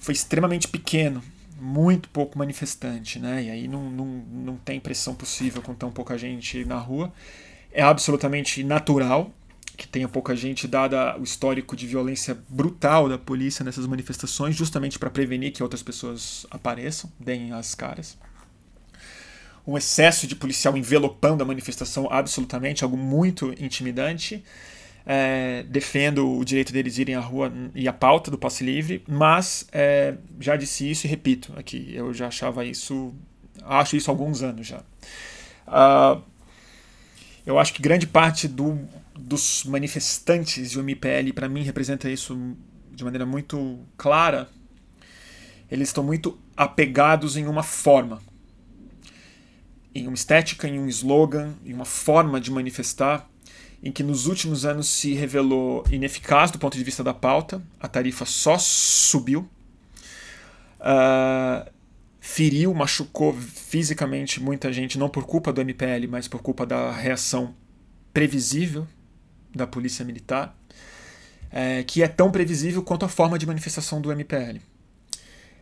[0.00, 1.22] foi extremamente pequeno,
[1.60, 3.44] muito pouco manifestante, né?
[3.44, 7.12] E aí não, não, não tem pressão possível com tão pouca gente na rua.
[7.72, 9.32] É absolutamente natural
[9.76, 14.98] que tenha pouca gente, dada o histórico de violência brutal da polícia nessas manifestações, justamente
[14.98, 18.18] para prevenir que outras pessoas apareçam, deem as caras.
[19.66, 24.42] Um excesso de policial envelopando a manifestação, absolutamente, algo muito intimidante.
[25.06, 29.66] É, defendo o direito deles irem à rua e a pauta do passe livre, mas
[29.72, 33.14] é, já disse isso e repito aqui, eu já achava isso,
[33.62, 34.82] acho isso há alguns anos já.
[35.66, 36.22] Uh,
[37.46, 38.78] eu acho que grande parte do
[39.20, 42.56] dos manifestantes de um MPL, para mim, representa isso
[42.90, 44.48] de maneira muito clara.
[45.70, 48.20] Eles estão muito apegados em uma forma,
[49.94, 53.28] em uma estética, em um slogan, em uma forma de manifestar,
[53.82, 57.88] em que nos últimos anos se revelou ineficaz do ponto de vista da pauta, a
[57.88, 59.48] tarifa só subiu,
[60.80, 61.70] uh,
[62.20, 67.54] feriu, machucou fisicamente muita gente, não por culpa do MPL, mas por culpa da reação
[68.12, 68.86] previsível
[69.54, 70.54] da Polícia Militar,
[71.50, 74.60] é, que é tão previsível quanto a forma de manifestação do MPL.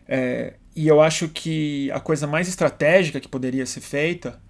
[0.07, 4.41] É, e eu acho que a coisa mais estratégica que poderia ser feita,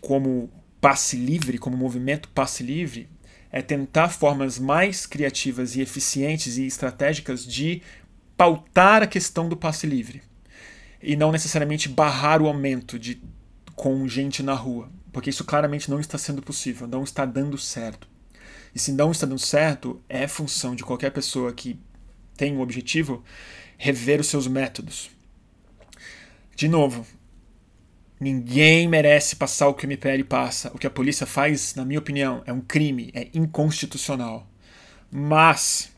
[0.00, 0.48] como
[0.80, 3.08] passe livre, como movimento passe livre,
[3.50, 7.82] é tentar formas mais criativas e eficientes e estratégicas de
[8.36, 10.22] pautar a questão do passe livre.
[11.02, 13.20] E não necessariamente barrar o aumento de,
[13.74, 14.88] com gente na rua.
[15.12, 18.06] Porque isso claramente não está sendo possível, não está dando certo.
[18.72, 21.76] E se não está dando certo, é função de qualquer pessoa que
[22.36, 23.24] tem um objetivo
[23.76, 25.13] rever os seus métodos.
[26.56, 27.06] De novo,
[28.20, 30.70] ninguém merece passar o que o MPL passa.
[30.74, 34.46] O que a polícia faz, na minha opinião, é um crime, é inconstitucional.
[35.10, 35.92] Mas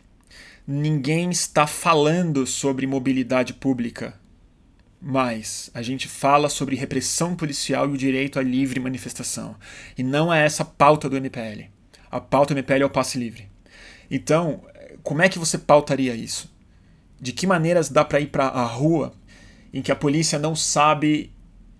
[0.66, 4.18] ninguém está falando sobre mobilidade pública.
[5.00, 9.54] Mas a gente fala sobre repressão policial e o direito à livre manifestação.
[9.96, 11.76] E não é essa a pauta do MPL
[12.10, 13.48] a pauta MPL é o passe livre.
[14.10, 14.62] Então,
[15.02, 16.50] como é que você pautaria isso?
[17.20, 19.12] De que maneiras dá para ir para a rua
[19.76, 21.30] em que a polícia não sabe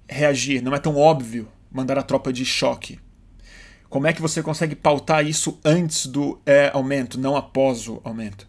[0.07, 3.01] reagir, não é tão óbvio mandar a tropa de choque?
[3.89, 8.47] Como é que você consegue pautar isso antes do é, aumento, não após o aumento?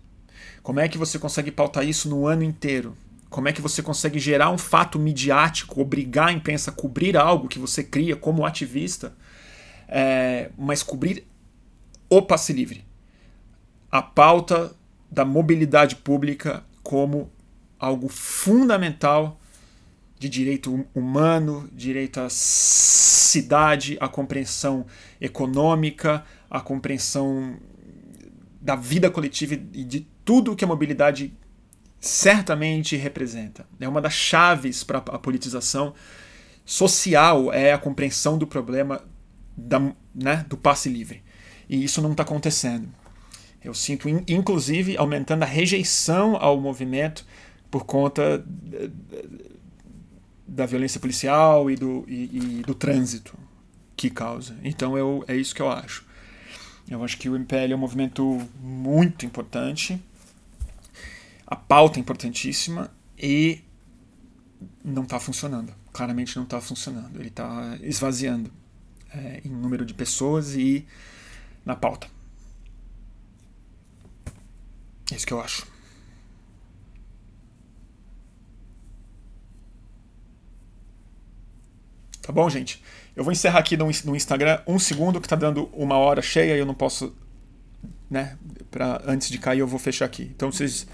[0.61, 2.93] Como é que você consegue pautar isso no ano inteiro?
[3.29, 7.47] Como é que você consegue gerar um fato midiático, obrigar a imprensa a cobrir algo
[7.47, 9.15] que você cria como ativista,
[9.87, 11.25] é, mas cobrir
[12.09, 12.83] o passe livre.
[13.89, 14.75] A pauta
[15.09, 17.31] da mobilidade pública como
[17.79, 19.39] algo fundamental
[20.19, 24.85] de direito humano, direito à cidade, à compreensão
[25.21, 27.57] econômica, à compreensão
[28.59, 31.33] da vida coletiva e de tudo que a mobilidade
[31.99, 33.65] certamente representa.
[33.79, 35.93] É uma das chaves para a politização
[36.67, 39.01] social é a compreensão do problema
[39.55, 39.79] da,
[40.13, 41.23] né, do passe livre.
[41.69, 42.89] E isso não está acontecendo.
[43.63, 47.25] Eu sinto, inclusive, aumentando a rejeição ao movimento
[47.69, 48.45] por conta
[50.47, 53.37] da violência policial e do, e, e do trânsito
[53.95, 54.55] que causa.
[54.63, 56.05] Então eu, é isso que eu acho.
[56.89, 60.01] Eu acho que o MPL é um movimento muito importante,
[61.45, 63.61] a pauta é importantíssima e
[64.83, 65.73] não está funcionando.
[65.91, 67.19] Claramente não está funcionando.
[67.19, 68.51] Ele está esvaziando
[69.13, 70.85] é, em número de pessoas e
[71.65, 72.07] na pauta.
[75.11, 75.65] É isso que eu acho.
[82.27, 82.83] Tá bom, gente?
[83.15, 86.59] Eu vou encerrar aqui no, Instagram um segundo que tá dando uma hora cheia e
[86.59, 87.15] eu não posso,
[88.09, 88.37] né?
[88.69, 90.23] Pra, antes de cair eu vou fechar aqui.
[90.23, 90.85] Então vocês,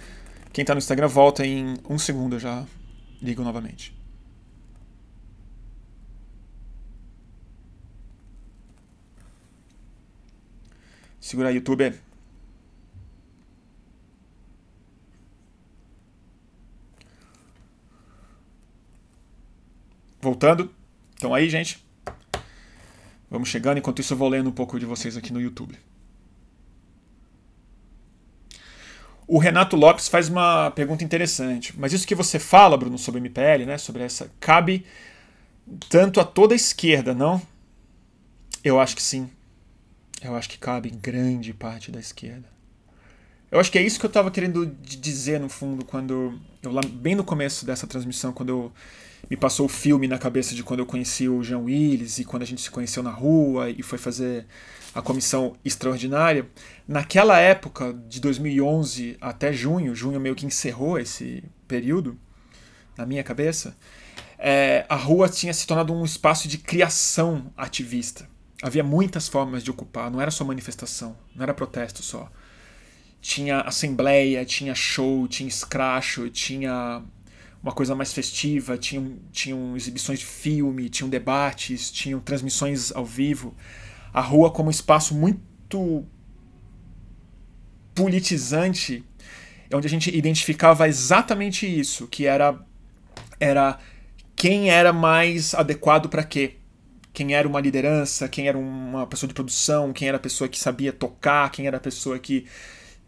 [0.54, 2.64] quem tá no Instagram volta em um segundo, eu já
[3.20, 3.98] ligo novamente.
[11.20, 11.96] Segura aí, YouTube.
[20.22, 20.83] Voltando.
[21.16, 21.84] Então aí, gente.
[23.30, 25.78] Vamos chegando, enquanto isso eu vou lendo um pouco de vocês aqui no YouTube.
[29.26, 31.74] O Renato Lopes faz uma pergunta interessante.
[31.78, 34.86] Mas isso que você fala, Bruno, sobre MPL, né, sobre essa, cabe
[35.90, 37.42] tanto a toda a esquerda, não?
[38.64, 39.30] Eu acho que sim.
[40.22, 42.48] Eu acho que cabe grande parte da esquerda.
[43.50, 47.14] Eu acho que é isso que eu estava querendo dizer no fundo quando eu bem
[47.14, 48.72] no começo dessa transmissão, quando eu
[49.30, 52.44] me passou o filme na cabeça de quando eu conheci o Jean Willis e quando
[52.44, 54.46] a gente se conheceu na rua e foi fazer
[54.94, 56.48] a comissão extraordinária.
[56.88, 62.18] Naquela época, de 2011 até junho, junho meio que encerrou esse período
[62.98, 63.76] na minha cabeça,
[64.38, 68.28] é, a rua tinha se tornado um espaço de criação ativista.
[68.62, 72.32] Havia muitas formas de ocupar, não era só manifestação, não era protesto só.
[73.20, 77.02] Tinha assembleia, tinha show, tinha escracho, tinha
[77.64, 83.56] uma coisa mais festiva, tinham, tinham exibições de filme, tinham debates, tinham transmissões ao vivo.
[84.14, 86.06] A rua como um espaço muito
[87.96, 89.02] politizante,
[89.74, 92.60] onde a gente identificava exatamente isso, que era
[93.40, 93.80] era
[94.36, 96.58] quem era mais adequado para quê?
[97.14, 100.60] Quem era uma liderança, quem era uma pessoa de produção, quem era a pessoa que
[100.60, 102.46] sabia tocar, quem era a pessoa que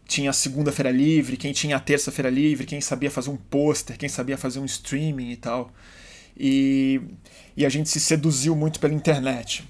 [0.07, 4.59] tinha segunda-feira livre, quem tinha terça-feira livre, quem sabia fazer um pôster, quem sabia fazer
[4.59, 5.71] um streaming e tal.
[6.37, 7.01] E,
[7.55, 9.63] e a gente se seduziu muito pela internet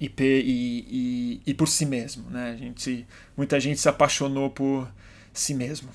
[0.00, 2.28] e, e, e, e por si mesmo.
[2.30, 2.52] Né?
[2.52, 3.06] A gente,
[3.36, 4.90] muita gente se apaixonou por
[5.32, 5.90] si mesmo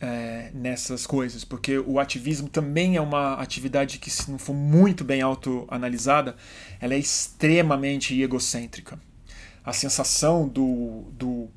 [0.00, 5.04] é, nessas coisas, porque o ativismo também é uma atividade que, se não for muito
[5.04, 6.36] bem autoanalisada,
[6.80, 8.98] ela é extremamente egocêntrica.
[9.64, 11.48] A sensação do, do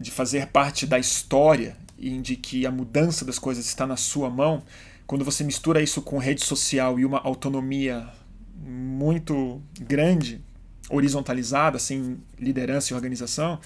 [0.00, 4.30] de fazer parte da história e de que a mudança das coisas está na sua
[4.30, 4.62] mão,
[5.06, 8.08] quando você mistura isso com rede social e uma autonomia
[8.56, 10.40] muito grande,
[10.88, 13.60] horizontalizada, sem liderança e organização,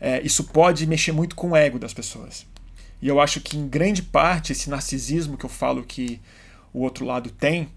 [0.00, 2.44] é, isso pode mexer muito com o ego das pessoas.
[3.00, 6.20] E eu acho que, em grande parte, esse narcisismo que eu falo que
[6.72, 7.68] o outro lado tem,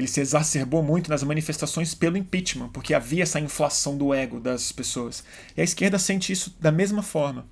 [0.00, 4.72] ele se exacerbou muito nas manifestações pelo impeachment, porque havia essa inflação do ego das
[4.72, 5.22] pessoas.
[5.56, 7.46] E a esquerda sente isso da mesma forma.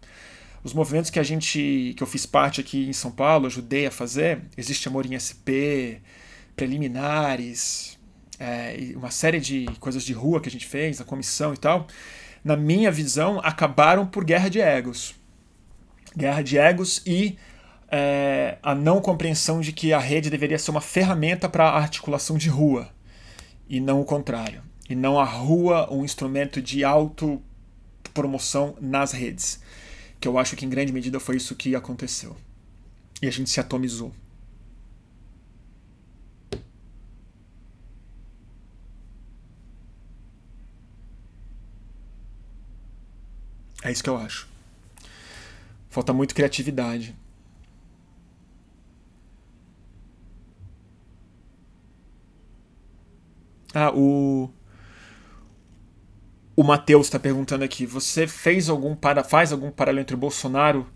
[0.65, 3.91] Os movimentos que a gente, que eu fiz parte aqui em São Paulo, ajudei a
[3.91, 6.01] fazer, existe Amor em SP,
[6.57, 7.99] preliminares,
[8.39, 11.87] é, uma série de coisas de rua que a gente fez, a comissão e tal,
[12.43, 15.15] na minha visão, acabaram por guerra de egos.
[16.17, 17.37] Guerra de egos e
[17.91, 22.49] é, a não compreensão de que a rede deveria ser uma ferramenta para articulação de
[22.49, 22.91] rua
[23.69, 24.63] e não o contrário.
[24.89, 29.61] E não a rua um instrumento de autopromoção nas redes.
[30.21, 32.37] Que eu acho que em grande medida foi isso que aconteceu.
[33.21, 34.13] E a gente se atomizou.
[43.83, 44.49] É isso que eu acho.
[45.89, 47.15] Falta muito criatividade.
[53.75, 54.51] Ah, o.
[56.57, 60.87] O Matheus está perguntando aqui: você fez algum para faz algum paralelo entre Bolsonaro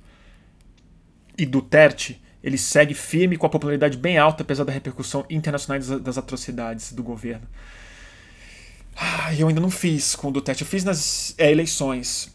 [1.38, 2.20] e Duterte?
[2.42, 7.02] Ele segue firme com a popularidade bem alta, apesar da repercussão internacional das, atrocidades do
[7.02, 7.46] governo.
[8.96, 10.62] Ah, eu ainda não fiz com o Duterte.
[10.62, 12.34] Eu fiz nas é, eleições.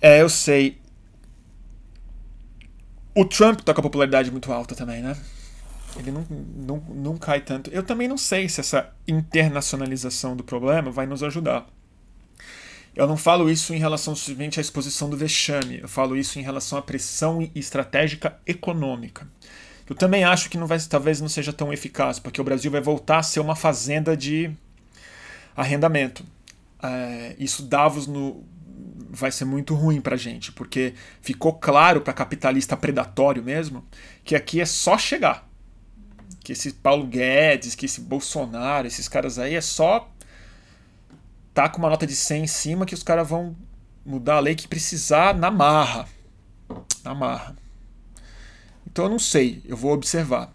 [0.00, 0.80] É, eu sei.
[3.14, 5.16] O Trump tá com a popularidade muito alta também, né?
[5.96, 6.26] Ele não,
[6.56, 7.70] não, não cai tanto.
[7.70, 11.66] Eu também não sei se essa internacionalização do problema vai nos ajudar.
[12.94, 16.42] Eu não falo isso em relação simplesmente à exposição do vexame, eu falo isso em
[16.42, 19.28] relação à pressão estratégica econômica.
[19.88, 22.80] Eu também acho que não vai, talvez não seja tão eficaz, porque o Brasil vai
[22.80, 24.50] voltar a ser uma fazenda de
[25.56, 26.24] arrendamento.
[26.82, 28.44] É, isso Davos no,
[29.10, 33.84] vai ser muito ruim pra gente, porque ficou claro para capitalista predatório mesmo
[34.24, 35.49] que aqui é só chegar.
[36.42, 40.10] Que esse Paulo Guedes, que esse Bolsonaro, esses caras aí é só
[41.52, 43.56] tá com uma nota de 100 em cima que os caras vão
[44.04, 46.08] mudar a lei que precisar na marra.
[47.04, 47.56] Na marra.
[48.86, 50.52] Então eu não sei, eu vou observar.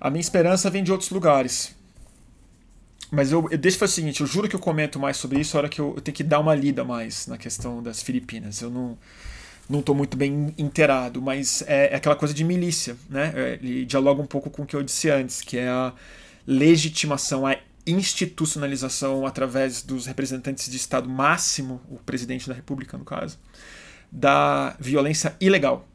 [0.00, 1.74] A minha esperança vem de outros lugares.
[3.10, 5.60] Mas eu, eu deixo o seguinte, eu juro que eu comento mais sobre isso a
[5.60, 8.60] hora que eu, eu tenho que dar uma lida mais na questão das Filipinas.
[8.60, 8.98] Eu não
[9.68, 13.32] não estou muito bem inteirado, mas é, é, aquela coisa de milícia, né?
[13.34, 15.92] É, ele dialoga um pouco com o que eu disse antes, que é a
[16.46, 17.56] legitimação, a
[17.86, 23.38] institucionalização através dos representantes de Estado máximo, o presidente da República, no caso,
[24.10, 25.88] da violência ilegal,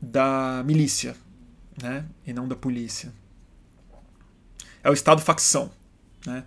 [0.00, 1.16] da milícia,
[1.80, 2.04] né?
[2.26, 3.12] E não da polícia.
[4.82, 5.70] É o Estado facção,
[6.26, 6.44] né?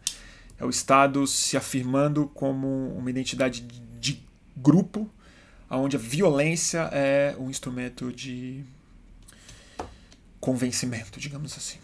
[0.57, 4.21] É o Estado se afirmando como uma identidade de
[4.57, 5.09] grupo,
[5.69, 8.63] onde a violência é um instrumento de
[10.39, 11.79] convencimento, digamos assim.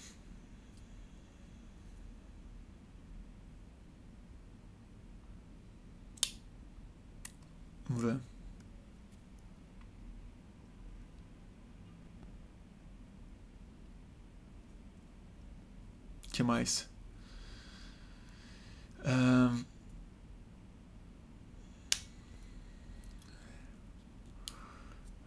[7.87, 8.19] Vamos ver.
[16.35, 16.89] que mais?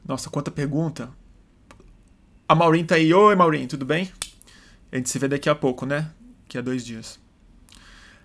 [0.09, 1.11] Nossa, quanta pergunta.
[2.49, 3.13] A Maureen tá aí.
[3.13, 4.11] Oi, Maureen, tudo bem?
[4.91, 6.11] A gente se vê daqui a pouco, né?
[6.45, 7.21] Daqui a dois dias.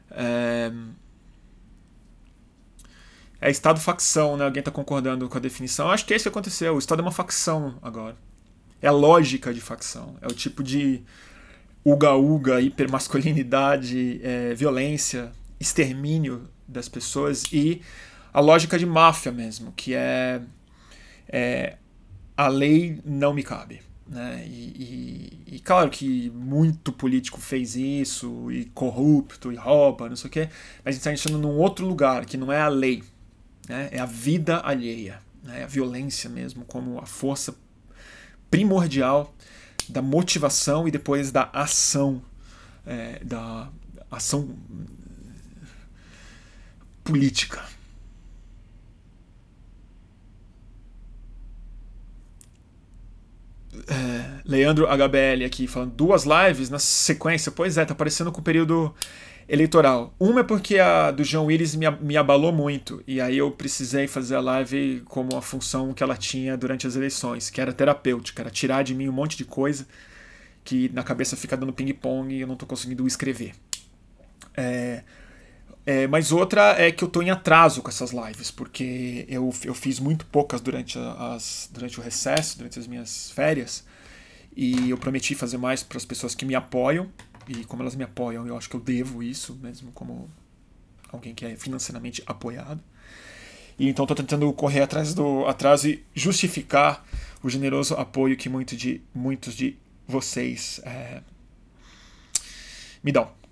[0.10, 0.72] É...
[3.42, 4.46] é Estado facção, né?
[4.46, 5.92] Alguém tá concordando com a definição.
[5.92, 6.74] Acho que é isso que aconteceu.
[6.74, 8.16] O Estado é uma facção agora.
[8.82, 10.16] É a lógica de facção.
[10.22, 11.04] É o tipo de
[11.84, 17.82] uga-uga, hipermasculinidade, é, violência, extermínio das pessoas e
[18.34, 20.42] a lógica de máfia mesmo, que é,
[21.28, 21.78] é
[22.36, 23.82] a lei não me cabe.
[24.07, 24.43] Né?
[24.45, 30.28] E, e, e, claro que muito político fez isso, e corrupto, e rouba, não sei
[30.28, 30.49] o quê,
[30.84, 33.03] mas a gente está entrando num outro lugar, que não é a lei,
[33.67, 33.89] né?
[33.91, 35.63] é a vida alheia, né?
[35.63, 37.55] a violência mesmo, como a força
[38.51, 39.34] primordial
[39.89, 42.21] da motivação e depois da ação,
[42.86, 43.69] é, da
[44.11, 44.55] ação
[47.03, 47.63] política.
[53.88, 57.51] É, Leandro HBL aqui falando duas lives na sequência.
[57.51, 58.93] Pois é, tá parecendo com o período
[59.47, 60.13] eleitoral.
[60.19, 64.07] Uma é porque a do João Willis me, me abalou muito, e aí eu precisei
[64.07, 68.41] fazer a live como a função que ela tinha durante as eleições, que era terapêutica,
[68.41, 69.86] era tirar de mim um monte de coisa
[70.63, 73.53] que na cabeça fica dando ping-pong e eu não estou conseguindo escrever.
[74.55, 75.03] É,
[75.86, 79.74] é, mas outra é que eu estou em atraso com essas lives, porque eu, eu
[79.74, 83.86] fiz muito poucas durante, as, durante o recesso, durante as minhas férias,
[84.56, 87.10] e eu prometi fazer mais para as pessoas que me apoiam,
[87.48, 90.30] e como elas me apoiam, eu acho que eu devo isso, mesmo como
[91.12, 92.82] alguém que é financeiramente apoiado.
[93.78, 97.06] E então estou tentando correr atrás do atraso e justificar
[97.42, 99.78] o generoso apoio que muito de, muitos de
[100.08, 101.22] vocês é,
[103.04, 103.43] me dão.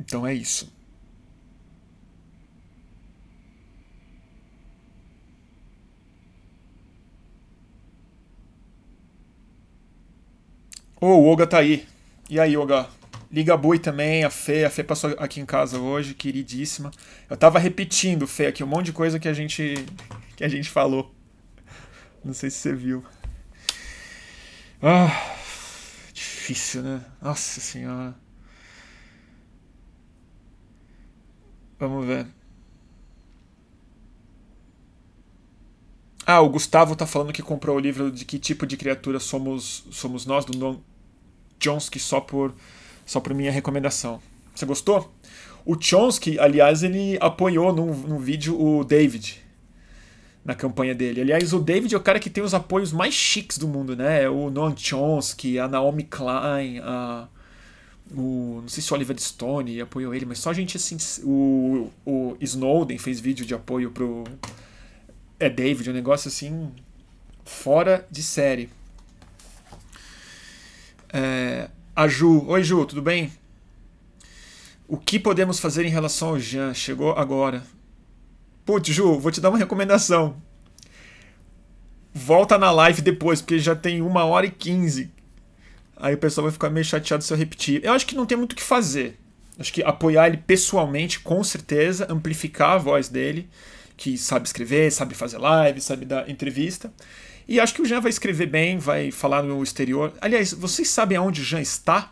[0.00, 0.72] Então é isso.
[11.00, 11.86] Ô, oh, o Olga tá aí.
[12.28, 12.88] E aí, Olga?
[13.30, 14.64] Liga Bui também, a Fê.
[14.64, 16.90] A Fê passou aqui em casa hoje, queridíssima.
[17.28, 19.86] Eu tava repetindo, Fê, aqui um monte de coisa que a gente,
[20.36, 21.14] que a gente falou.
[22.24, 23.04] Não sei se você viu.
[24.82, 25.10] Ah,
[26.12, 27.04] difícil, né?
[27.22, 28.14] Nossa senhora.
[31.80, 32.26] Vamos ver.
[36.26, 39.84] Ah, o Gustavo tá falando que comprou o livro de que tipo de criatura somos
[39.90, 40.80] somos nós do Noam
[41.58, 42.54] Chomsky só por
[43.06, 44.20] só por minha recomendação.
[44.54, 45.10] Você gostou?
[45.64, 49.42] O Chomsky, aliás, ele apoiou no, no vídeo o David
[50.44, 51.22] na campanha dele.
[51.22, 54.24] Aliás, o David é o cara que tem os apoios mais chiques do mundo, né?
[54.24, 57.26] É o Noam Chomsky, a Naomi Klein, a
[58.12, 61.90] o não sei se o Oliver Stone apoiou ele, mas só a gente assim, o,
[62.04, 64.24] o Snowden fez vídeo de apoio pro
[65.38, 66.70] é David, um negócio assim
[67.44, 68.68] fora de série.
[71.12, 72.44] É, a Ju.
[72.46, 73.32] Oi, Ju, tudo bem?
[74.86, 76.74] O que podemos fazer em relação ao Jean?
[76.74, 77.64] Chegou agora.
[78.64, 80.36] Putz, Ju, vou te dar uma recomendação.
[82.12, 85.10] Volta na live depois, porque já tem uma hora e quinze.
[86.00, 87.84] Aí o pessoal vai ficar meio chateado se eu repetir.
[87.84, 89.18] Eu acho que não tem muito o que fazer.
[89.58, 93.50] Acho que apoiar ele pessoalmente, com certeza, amplificar a voz dele,
[93.96, 96.90] que sabe escrever, sabe fazer live, sabe dar entrevista.
[97.46, 100.14] E acho que o Jean vai escrever bem, vai falar no exterior.
[100.22, 102.10] Aliás, vocês sabem aonde o Jean está?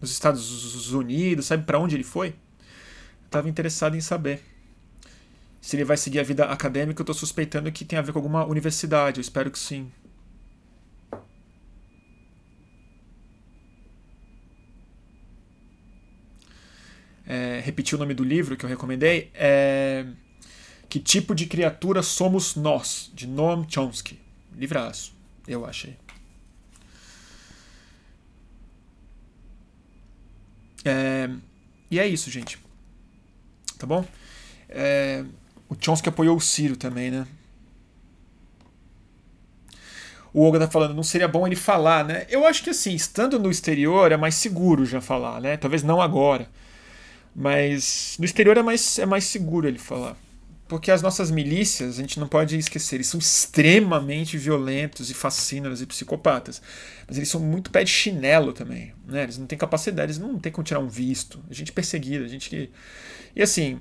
[0.00, 2.34] Nos Estados Unidos, sabe para onde ele foi?
[3.26, 4.40] Estava interessado em saber.
[5.60, 8.18] Se ele vai seguir a vida acadêmica, eu estou suspeitando que tem a ver com
[8.18, 9.18] alguma universidade.
[9.18, 9.90] Eu espero que sim.
[17.26, 20.06] É, repetir o nome do livro que eu recomendei, é
[20.88, 24.18] Que Tipo de Criatura Somos Nós, de Noam Chomsky.
[24.56, 25.12] Livraço,
[25.46, 25.96] eu achei.
[30.84, 31.28] É,
[31.90, 32.58] e é isso, gente.
[33.76, 34.04] Tá bom?
[34.68, 35.24] É,
[35.68, 37.26] o Chomsky apoiou o Ciro também, né?
[40.32, 42.26] O Olga tá falando, não seria bom ele falar, né?
[42.28, 45.56] Eu acho que assim, estando no exterior é mais seguro já falar, né?
[45.56, 46.48] Talvez não agora.
[47.38, 50.16] Mas no exterior é mais, é mais seguro ele falar.
[50.66, 55.82] Porque as nossas milícias, a gente não pode esquecer, eles são extremamente violentos e fascínoros
[55.82, 56.62] e psicopatas.
[57.06, 58.94] Mas eles são muito pé de chinelo também.
[59.06, 59.24] Né?
[59.24, 61.44] Eles não têm capacidade, eles não têm como tirar um visto.
[61.48, 62.70] A gente é perseguida, a gente que.
[63.34, 63.80] E assim.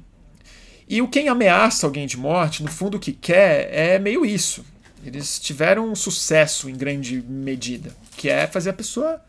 [0.87, 4.63] E o quem ameaça alguém de morte, no fundo, o que quer é meio isso.
[5.03, 9.23] Eles tiveram um sucesso em grande medida, que é fazer a pessoa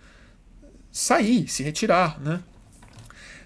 [0.90, 2.42] sair, se retirar, né?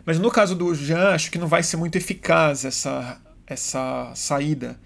[0.04, 4.80] Mas no caso do Jean, acho que não vai ser muito eficaz essa, essa saída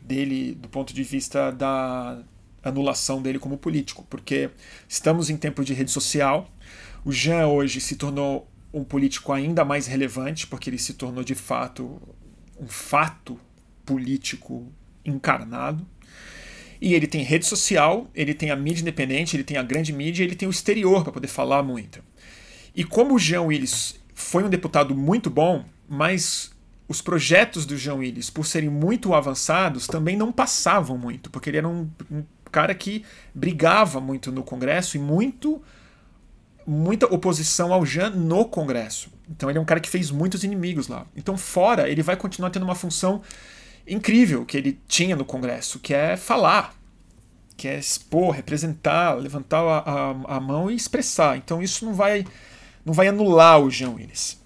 [0.00, 2.18] dele do ponto de vista da
[2.62, 4.50] anulação dele como político, porque
[4.88, 6.50] estamos em tempo de rede social.
[7.04, 11.34] O Jean hoje se tornou um político ainda mais relevante, porque ele se tornou de
[11.34, 12.00] fato
[12.58, 13.38] um fato
[13.84, 14.70] político
[15.04, 15.86] encarnado.
[16.80, 20.24] E ele tem rede social, ele tem a mídia independente, ele tem a grande mídia,
[20.24, 22.02] ele tem o exterior para poder falar muito.
[22.74, 26.50] E como o Jean Willis foi um deputado muito bom, mas
[26.88, 31.58] os projetos do João Willis, por serem muito avançados, também não passavam muito, porque ele
[31.58, 35.62] era um, um cara que brigava muito no Congresso e muito
[36.66, 39.08] muita oposição ao Jean no Congresso.
[39.30, 41.06] Então ele é um cara que fez muitos inimigos lá.
[41.14, 43.22] Então fora, ele vai continuar tendo uma função
[43.86, 46.74] incrível que ele tinha no Congresso, que é falar,
[47.56, 51.36] que é expor, representar, levantar a, a, a mão e expressar.
[51.36, 52.24] Então isso não vai
[52.86, 54.40] não vai anular o Jean Willis.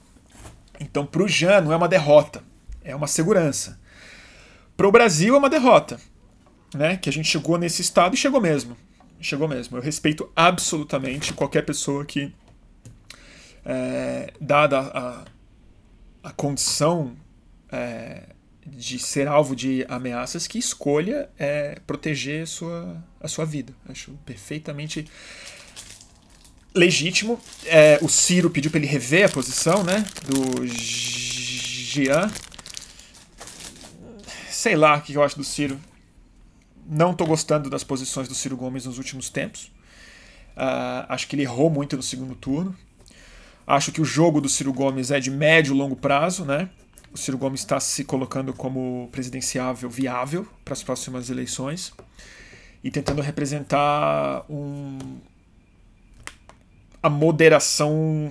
[0.80, 2.42] Então, para o Jean, não é uma derrota,
[2.82, 3.78] é uma segurança.
[4.78, 6.00] Para o Brasil, é uma derrota.
[6.74, 6.96] Né?
[6.96, 8.74] Que a gente chegou nesse estado e chegou mesmo.
[9.20, 9.76] Chegou mesmo.
[9.76, 12.32] Eu respeito absolutamente qualquer pessoa que,
[13.62, 15.24] é, dada a,
[16.22, 17.14] a condição
[17.70, 18.22] é,
[18.66, 23.74] de ser alvo de ameaças, que escolha é, proteger sua, a sua vida.
[23.86, 25.06] Acho perfeitamente
[26.74, 27.40] legítimo.
[27.66, 30.04] É, o Ciro pediu para ele rever a posição, né?
[30.26, 32.30] Do Jean.
[34.48, 35.80] Sei lá o que eu acho do Ciro.
[36.86, 39.70] Não estou gostando das posições do Ciro Gomes nos últimos tempos.
[40.56, 42.76] Uh, acho que ele errou muito no segundo turno.
[43.66, 46.68] Acho que o jogo do Ciro Gomes é de médio e longo prazo, né?
[47.12, 51.92] O Ciro Gomes está se colocando como presidenciável viável para as próximas eleições
[52.82, 54.98] e tentando representar um,
[57.02, 58.28] a moderação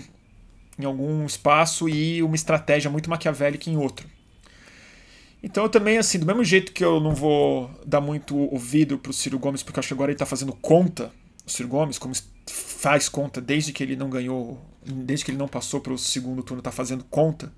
[0.78, 4.08] em algum espaço e uma estratégia muito maquiavélica em outro.
[5.42, 9.14] Então eu também, assim, do mesmo jeito que eu não vou dar muito ouvido pro
[9.14, 11.12] Ciro Gomes, porque acho que agora ele tá fazendo conta,
[11.46, 12.14] o Ciro Gomes, como
[12.48, 16.62] faz conta desde que ele não ganhou, desde que ele não passou pro segundo turno,
[16.62, 17.52] tá fazendo conta.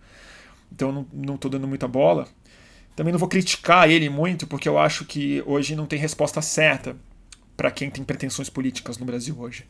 [0.71, 2.27] Então eu não, não tô dando muita bola.
[2.95, 6.95] Também não vou criticar ele muito, porque eu acho que hoje não tem resposta certa
[7.57, 9.65] para quem tem pretensões políticas no Brasil hoje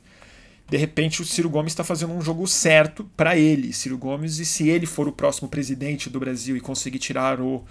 [0.71, 4.45] de repente o Ciro Gomes está fazendo um jogo certo para ele, Ciro Gomes, e
[4.45, 7.61] se ele for o próximo presidente do Brasil e conseguir tirar o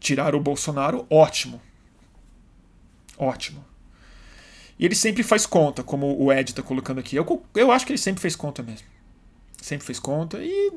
[0.00, 1.60] tirar o Bolsonaro, ótimo.
[3.18, 3.62] Ótimo.
[4.78, 7.16] E ele sempre faz conta, como o Ed está colocando aqui.
[7.16, 8.86] Eu, eu acho que ele sempre fez conta mesmo.
[9.60, 10.72] Sempre fez conta e.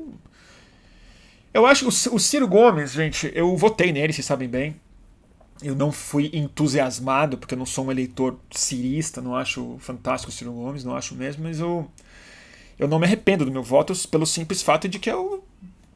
[1.54, 4.78] Eu acho que o, Ciro Gomes, gente, eu votei nele, vocês sabem bem.
[5.62, 10.34] Eu não fui entusiasmado, porque eu não sou um eleitor cirista, não acho fantástico o
[10.34, 11.88] Ciro Gomes, não acho mesmo, mas eu,
[12.78, 15.44] eu não me arrependo do meu voto pelo simples fato de que, eu,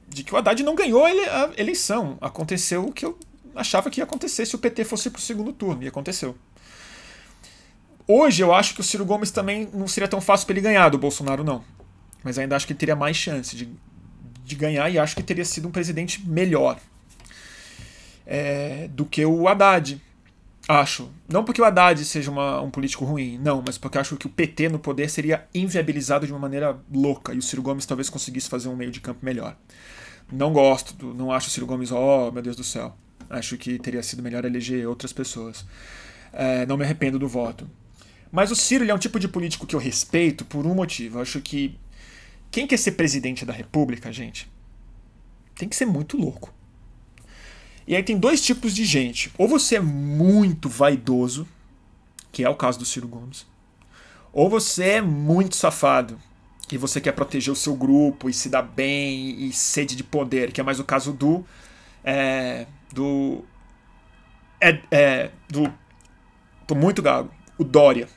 [0.09, 1.10] de que o Haddad não ganhou a
[1.56, 2.16] eleição.
[2.20, 3.18] Aconteceu o que eu
[3.56, 6.36] achava que ia acontecer se o PT fosse para o segundo turno, e aconteceu.
[8.06, 10.88] Hoje eu acho que o Ciro Gomes também não seria tão fácil para ele ganhar,
[10.90, 11.64] do Bolsonaro não.
[12.22, 13.68] Mas ainda acho que ele teria mais chance de,
[14.44, 16.78] de ganhar e acho que teria sido um presidente melhor
[18.27, 20.01] é, do que o Haddad.
[20.69, 21.09] Acho.
[21.28, 24.31] Não porque o Haddad seja uma, um político ruim, não, mas porque acho que o
[24.31, 28.48] PT no poder seria inviabilizado de uma maneira louca e o Ciro Gomes talvez conseguisse
[28.48, 29.57] fazer um meio de campo melhor.
[30.31, 32.97] Não gosto, do, não acho o Ciro Gomes, oh meu Deus do céu.
[33.31, 35.65] Acho que teria sido melhor eleger outras pessoas.
[36.32, 37.69] É, não me arrependo do voto.
[38.32, 41.19] Mas o Ciro é um tipo de político que eu respeito por um motivo.
[41.19, 41.78] Eu acho que
[42.51, 44.51] quem quer ser presidente da República, gente,
[45.57, 46.53] tem que ser muito louco.
[47.87, 49.33] E aí tem dois tipos de gente.
[49.39, 51.47] Ou você é muito vaidoso,
[52.33, 53.47] que é o caso do Ciro Gomes,
[54.33, 56.19] ou você é muito safado
[56.71, 60.53] e você quer proteger o seu grupo e se dar bem e sede de poder,
[60.53, 61.45] que é mais o caso do
[62.05, 63.45] é, do
[64.61, 65.73] é, é, do
[66.67, 68.09] tô muito gago, o Dória.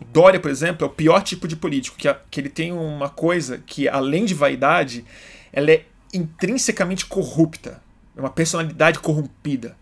[0.00, 3.10] O Dória, por exemplo, é o pior tipo de político, que, que ele tem uma
[3.10, 5.04] coisa que, além de vaidade,
[5.52, 5.84] ela é
[6.14, 7.82] intrinsecamente corrupta.
[8.20, 9.76] É uma personalidade corrompida.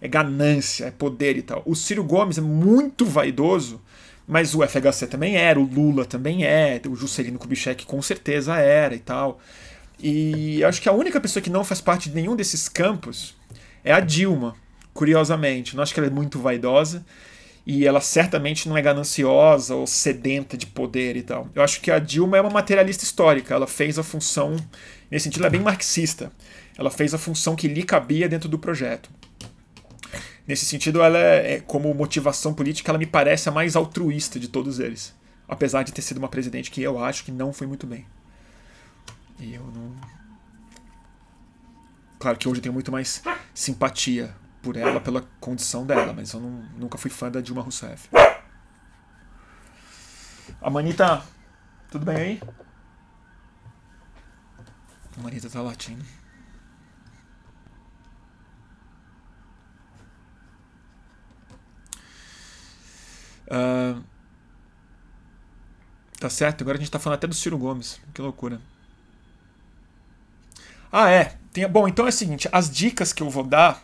[0.00, 1.62] É ganância, é poder e tal.
[1.64, 3.80] O Ciro Gomes é muito vaidoso,
[4.26, 8.94] mas o FHC também era, o Lula também é, o Juscelino Kubitschek com certeza era
[8.94, 9.40] e tal.
[9.98, 13.34] E acho que a única pessoa que não faz parte de nenhum desses campos
[13.82, 14.56] é a Dilma,
[14.92, 15.76] curiosamente.
[15.76, 17.06] Não acho que ela é muito vaidosa
[17.66, 21.48] e ela certamente não é gananciosa ou sedenta de poder e tal.
[21.54, 24.56] Eu acho que a Dilma é uma materialista histórica, ela fez a função,
[25.10, 26.30] nesse sentido, ela é bem marxista.
[26.76, 29.10] Ela fez a função que lhe cabia dentro do projeto.
[30.46, 34.48] Nesse sentido, ela é, é, como motivação política, ela me parece a mais altruísta de
[34.48, 35.14] todos eles.
[35.48, 38.06] Apesar de ter sido uma presidente que eu acho que não foi muito bem.
[39.38, 39.94] E eu não.
[42.18, 43.22] Claro que hoje eu tenho muito mais
[43.54, 48.08] simpatia por ela, pela condição dela, mas eu não, nunca fui fã da Dilma Rousseff.
[50.60, 51.22] A Manita,
[51.90, 52.42] tudo bem aí?
[55.18, 56.04] A Manita tá latindo.
[63.54, 64.02] Uh,
[66.18, 68.00] tá certo, agora a gente tá falando até do Ciro Gomes.
[68.12, 68.60] Que loucura.
[70.90, 71.36] Ah, é.
[71.52, 73.82] Tem, bom, então é o seguinte: as dicas que eu vou dar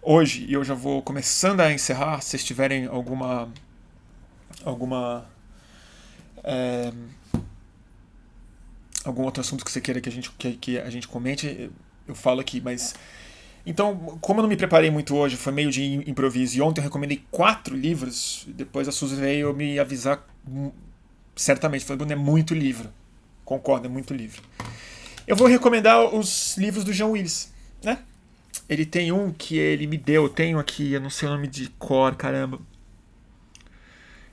[0.00, 3.48] hoje, e eu já vou começando a encerrar, se vocês tiverem alguma.
[4.64, 5.26] alguma.
[6.44, 6.92] É,
[9.04, 11.70] algum outro assunto que você queira que a gente, que, que a gente comente,
[12.06, 12.94] eu falo aqui, mas
[13.68, 16.84] então, como eu não me preparei muito hoje, foi meio de improviso, e ontem eu
[16.84, 20.26] recomendei quatro livros, depois a Suzy veio me avisar
[21.36, 22.88] certamente, falou, Bruno, é muito livro.
[23.44, 24.42] Concordo, é muito livro.
[25.26, 27.98] Eu vou recomendar os livros do John Willis, né?
[28.68, 31.46] Ele tem um que ele me deu, eu tenho aqui, eu não sei o nome
[31.46, 32.58] de cor, caramba.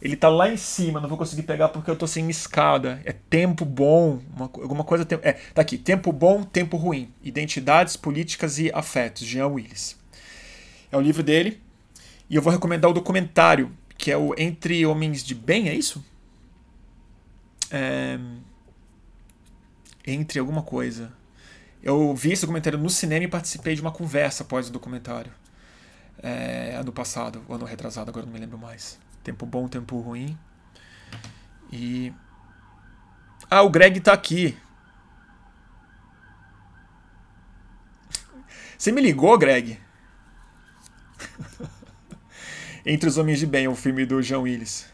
[0.06, 3.02] Ele tá lá em cima, não vou conseguir pegar porque eu tô sem escada.
[3.04, 5.04] É tempo bom, uma, alguma coisa.
[5.24, 5.80] É, tá aqui.
[5.80, 7.12] Tempo bom, tempo ruim.
[7.24, 9.26] Identidades, políticas e afetos.
[9.26, 9.98] Jean Willis.
[10.92, 11.60] É o livro dele.
[12.30, 16.06] E eu vou recomendar o documentário, que é o Entre Homens de Bem, é isso?
[17.72, 18.20] É...
[20.06, 21.12] Entre alguma coisa.
[21.82, 25.32] Eu vi esse documentário no cinema e participei de uma conversa após o documentário.
[26.22, 29.04] É, ano passado, ano retrasado, agora não me lembro mais.
[29.26, 30.38] Tempo bom, tempo ruim.
[31.72, 32.14] E.
[33.50, 34.56] Ah, o Greg tá aqui.
[38.78, 39.80] Você me ligou, Greg?
[42.86, 44.88] Entre os Homens de Bem, o filme do João Willis.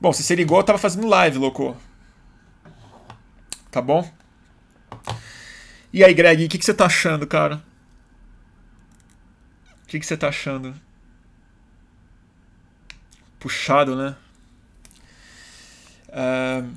[0.00, 1.76] Bom, se você ligou, eu tava fazendo live, louco.
[3.72, 4.08] Tá bom?
[5.92, 7.60] E aí, Greg, o que, que você tá achando, cara?
[9.82, 10.80] O que, que você tá achando?
[13.44, 14.16] Puxado, né?
[16.08, 16.74] Uh,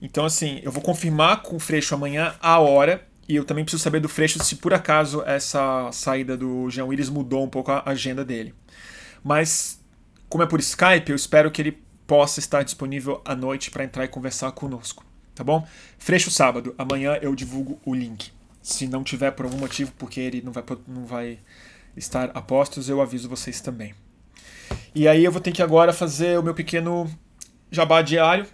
[0.00, 3.06] Então, assim, eu vou confirmar com o Freixo amanhã a hora.
[3.28, 7.10] E eu também preciso saber do Freixo se por acaso essa saída do Jean Willis
[7.10, 8.54] mudou um pouco a agenda dele.
[9.22, 9.80] Mas,
[10.28, 14.04] como é por Skype, eu espero que ele possa estar disponível à noite para entrar
[14.04, 15.04] e conversar conosco.
[15.34, 15.66] Tá bom?
[15.98, 16.74] Freixo sábado.
[16.78, 18.32] Amanhã eu divulgo o link.
[18.62, 21.38] Se não tiver por algum motivo, porque ele não vai, não vai
[21.96, 23.94] estar a postos, eu aviso vocês também.
[24.94, 27.08] E aí eu vou ter que agora fazer o meu pequeno
[27.70, 28.46] jabá diário.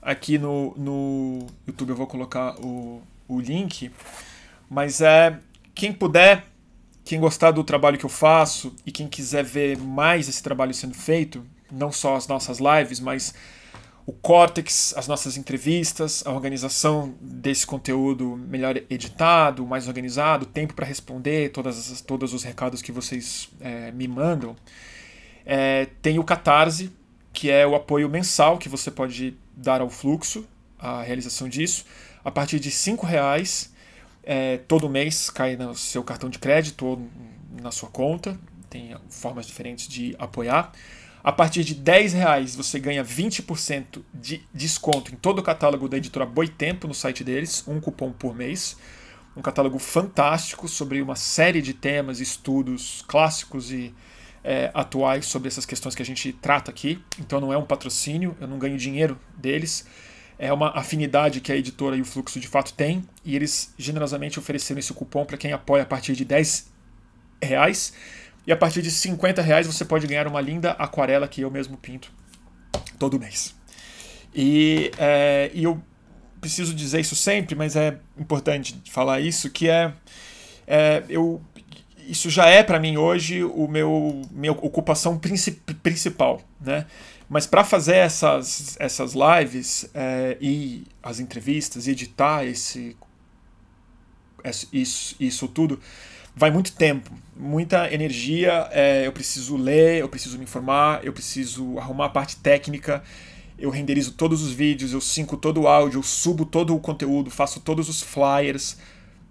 [0.00, 3.90] Aqui no, no YouTube eu vou colocar o, o link.
[4.68, 5.38] Mas é
[5.74, 6.44] quem puder,
[7.04, 10.94] quem gostar do trabalho que eu faço e quem quiser ver mais esse trabalho sendo
[10.94, 13.34] feito, não só as nossas lives, mas
[14.06, 20.86] o Cortex, as nossas entrevistas, a organização desse conteúdo melhor editado, mais organizado, tempo para
[20.86, 24.54] responder todas, todos os recados que vocês é, me mandam.
[25.46, 26.92] É, tem o Catarse,
[27.32, 30.44] que é o apoio mensal que você pode dar ao fluxo,
[30.78, 31.86] a realização disso.
[32.24, 33.72] A partir de R$ reais
[34.24, 37.08] é, todo mês cai no seu cartão de crédito ou
[37.62, 38.36] na sua conta.
[38.68, 40.72] Tem formas diferentes de apoiar.
[41.22, 45.96] A partir de 10 reais você ganha 20% de desconto em todo o catálogo da
[45.96, 48.76] editora Boitempo no site deles, um cupom por mês.
[49.36, 53.94] Um catálogo fantástico sobre uma série de temas, estudos clássicos e
[54.46, 57.02] é, atuais sobre essas questões que a gente trata aqui.
[57.18, 59.84] Então não é um patrocínio, eu não ganho dinheiro deles.
[60.38, 63.02] É uma afinidade que a editora e o Fluxo de fato têm.
[63.24, 66.70] E eles generosamente ofereceram esse cupom para quem apoia a partir de 10
[67.42, 67.92] reais.
[68.46, 71.76] E a partir de 50 reais você pode ganhar uma linda aquarela que eu mesmo
[71.76, 72.12] pinto
[73.00, 73.52] todo mês.
[74.32, 75.82] E, é, e eu
[76.40, 79.92] preciso dizer isso sempre, mas é importante falar isso, que é,
[80.68, 81.42] é eu
[82.06, 86.86] isso já é para mim hoje o meu minha ocupação princip, principal, né?
[87.28, 92.96] Mas para fazer essas, essas lives é, e as entrevistas, e editar esse,
[94.72, 95.80] isso, isso tudo,
[96.36, 98.68] vai muito tempo, muita energia.
[98.70, 103.02] É, eu preciso ler, eu preciso me informar, eu preciso arrumar a parte técnica.
[103.58, 107.30] Eu renderizo todos os vídeos, eu sinco todo o áudio, eu subo todo o conteúdo,
[107.30, 108.76] faço todos os flyers,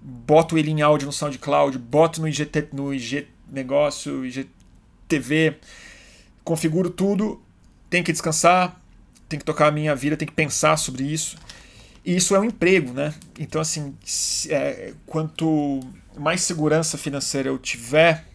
[0.05, 5.57] boto ele em áudio no SoundCloud, boto no IGT, no IG negócio, IGTV,
[6.43, 7.41] configuro tudo,
[7.89, 8.79] tenho que descansar,
[9.27, 11.37] tenho que tocar a minha vida, tenho que pensar sobre isso.
[12.05, 13.15] E isso é um emprego, né?
[13.39, 13.95] Então, assim,
[14.49, 15.79] é, quanto
[16.15, 18.25] mais segurança financeira eu tiver,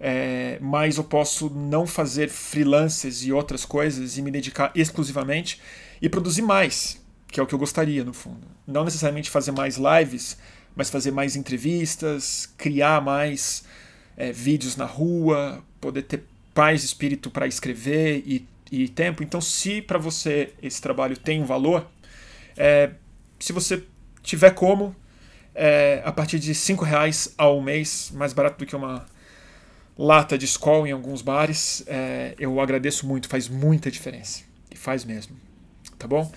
[0.00, 5.60] é, mais eu posso não fazer freelances e outras coisas e me dedicar exclusivamente
[6.02, 8.44] e produzir mais, que é o que eu gostaria no fundo.
[8.66, 10.36] Não necessariamente fazer mais lives,
[10.74, 13.64] mas fazer mais entrevistas, criar mais
[14.16, 16.24] é, vídeos na rua, poder ter
[16.54, 19.22] paz espírito para escrever e, e, tempo.
[19.22, 21.90] Então, se para você esse trabalho tem um valor,
[22.56, 22.90] é,
[23.38, 23.82] se você
[24.22, 24.94] tiver como,
[25.54, 29.06] é, a partir de cinco reais ao mês, mais barato do que uma
[30.00, 31.84] lata de Skol em alguns bares.
[31.86, 34.42] É, eu agradeço muito, faz muita diferença.
[34.70, 35.36] E faz mesmo.
[35.98, 36.30] Tá bom?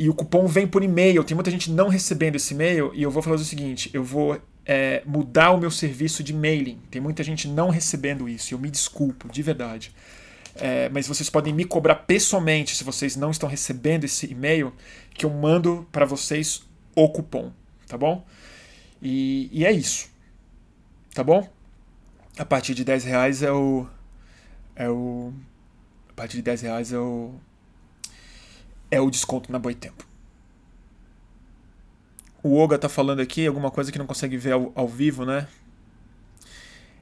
[0.00, 1.24] E o cupom vem por e-mail.
[1.24, 4.40] Tem muita gente não recebendo esse e-mail e eu vou fazer o seguinte: eu vou
[4.64, 6.78] é, mudar o meu serviço de mailing.
[6.88, 8.54] Tem muita gente não recebendo isso.
[8.54, 9.92] Eu me desculpo, de verdade.
[10.54, 14.72] É, mas vocês podem me cobrar pessoalmente se vocês não estão recebendo esse e-mail
[15.14, 16.62] que eu mando para vocês
[16.94, 17.52] o cupom,
[17.88, 18.24] tá bom?
[19.02, 20.08] E, e é isso.
[21.12, 21.48] Tá bom?
[22.38, 23.84] A partir de 10 reais é o.
[24.76, 25.32] É o.
[26.08, 27.34] A partir de 10 reais é o.
[28.90, 30.06] É o desconto na Boitempo.
[32.42, 35.46] O Oga tá falando aqui alguma coisa que não consegue ver ao, ao vivo, né?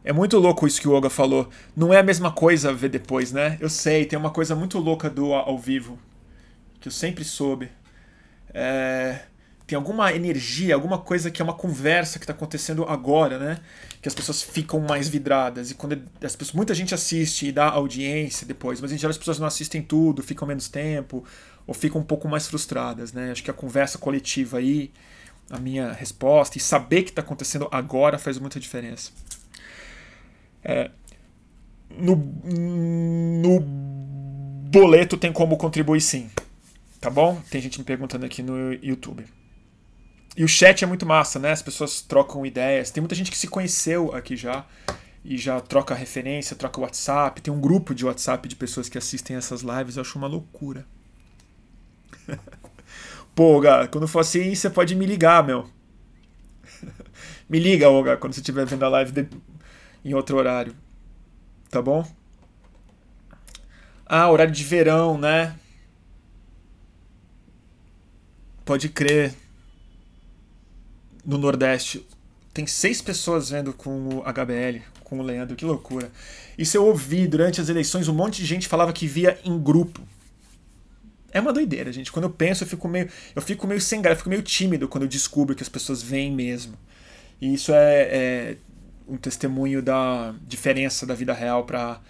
[0.03, 1.49] É muito louco isso que o Oga falou.
[1.77, 3.59] Não é a mesma coisa ver depois, né?
[3.61, 5.99] Eu sei, tem uma coisa muito louca do ao vivo.
[6.81, 7.71] Que eu sempre soube.
[8.55, 9.23] É
[9.67, 13.59] tem alguma energia, alguma coisa que é uma conversa que está acontecendo agora, né?
[14.01, 15.73] Que as pessoas ficam mais vidradas.
[15.73, 19.19] E quando as pessoas, muita gente assiste e dá audiência depois, mas em geral as
[19.19, 21.25] pessoas não assistem tudo, ficam menos tempo,
[21.67, 23.31] ou ficam um pouco mais frustradas, né?
[23.31, 24.91] Acho que a conversa coletiva aí,
[25.51, 29.11] a minha resposta, e saber que está acontecendo agora faz muita diferença.
[30.65, 30.91] É,
[31.91, 36.31] no, no boleto tem como contribuir sim.
[37.01, 37.41] Tá bom?
[37.51, 39.25] Tem gente me perguntando aqui no YouTube.
[40.37, 41.53] E o chat é muito massa, né?
[41.53, 42.91] As pessoas trocam ideias.
[42.91, 44.67] Tem muita gente que se conheceu aqui já
[45.25, 47.41] e já troca referência, troca WhatsApp.
[47.41, 49.97] Tem um grupo de WhatsApp de pessoas que assistem essas lives.
[49.97, 50.87] Eu acho uma loucura.
[53.35, 55.69] Pô, Olga, quando for assim, você pode me ligar, meu.
[57.49, 59.29] me liga, Olga, quando você estiver vendo a live de...
[60.05, 60.75] em outro horário.
[61.71, 62.07] Tá bom?
[64.07, 65.55] Ah, horário de verão, né?
[68.65, 69.35] Pode crer
[71.25, 72.07] no Nordeste.
[72.55, 76.11] Tem seis pessoas vendo com o HBL, com o Leandro, que loucura.
[76.57, 80.01] Isso eu ouvi durante as eleições, um monte de gente falava que via em grupo.
[81.33, 82.11] É uma doideira, gente.
[82.11, 84.89] Quando eu penso, eu fico meio, eu fico meio sem graça, eu fico meio tímido
[84.89, 86.77] quando eu descubro que as pessoas veem mesmo.
[87.41, 88.57] E isso é, é
[89.07, 92.01] um testemunho da diferença da vida real para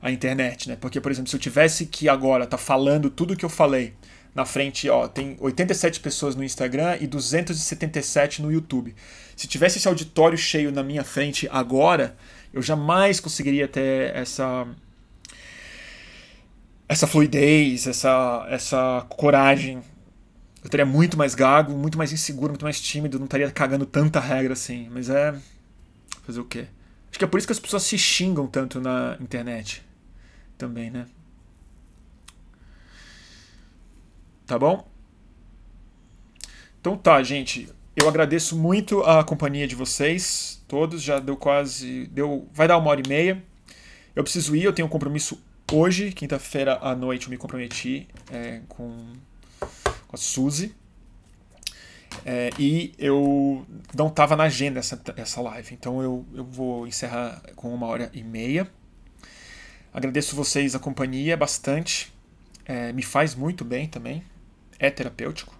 [0.00, 0.76] a internet, né?
[0.80, 3.94] Porque, por exemplo, se eu tivesse que agora tá falando tudo que eu falei
[4.34, 8.94] na frente, ó, tem 87 pessoas no Instagram e 277 no YouTube.
[9.34, 12.16] Se tivesse esse auditório cheio na minha frente agora,
[12.52, 14.66] eu jamais conseguiria ter essa
[16.88, 19.82] essa fluidez, essa essa coragem.
[20.64, 24.18] Eu teria muito mais gago, muito mais inseguro, muito mais tímido, não estaria cagando tanta
[24.18, 25.34] regra assim, mas é
[26.24, 26.66] fazer o quê?
[27.10, 29.82] Acho que é por isso que as pessoas se xingam tanto na internet.
[30.56, 31.06] Também, né?
[34.46, 34.88] Tá bom?
[36.80, 37.68] Então tá, gente.
[37.94, 41.02] Eu agradeço muito a companhia de vocês, todos.
[41.02, 42.06] Já deu quase.
[42.08, 43.42] deu Vai dar uma hora e meia.
[44.14, 45.40] Eu preciso ir, eu tenho um compromisso
[45.72, 48.96] hoje, quinta-feira à noite, eu me comprometi é, com,
[49.60, 50.74] com a Suzy.
[52.24, 57.42] É, e eu não estava na agenda essa, essa live, então eu, eu vou encerrar
[57.54, 58.68] com uma hora e meia.
[59.92, 62.12] Agradeço vocês a companhia bastante.
[62.64, 64.22] É, me faz muito bem também
[64.78, 65.54] é terapêutico.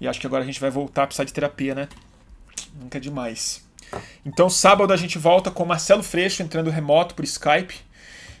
[0.00, 1.88] E acho que agora a gente vai voltar a precisar de terapia, né?
[2.74, 3.64] Nunca é demais.
[4.24, 7.74] Então, sábado a gente volta com Marcelo Freixo entrando remoto por Skype.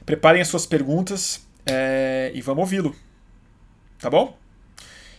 [0.04, 2.94] Preparem as suas perguntas é, e vamos ouvi-lo.
[3.98, 4.36] Tá bom?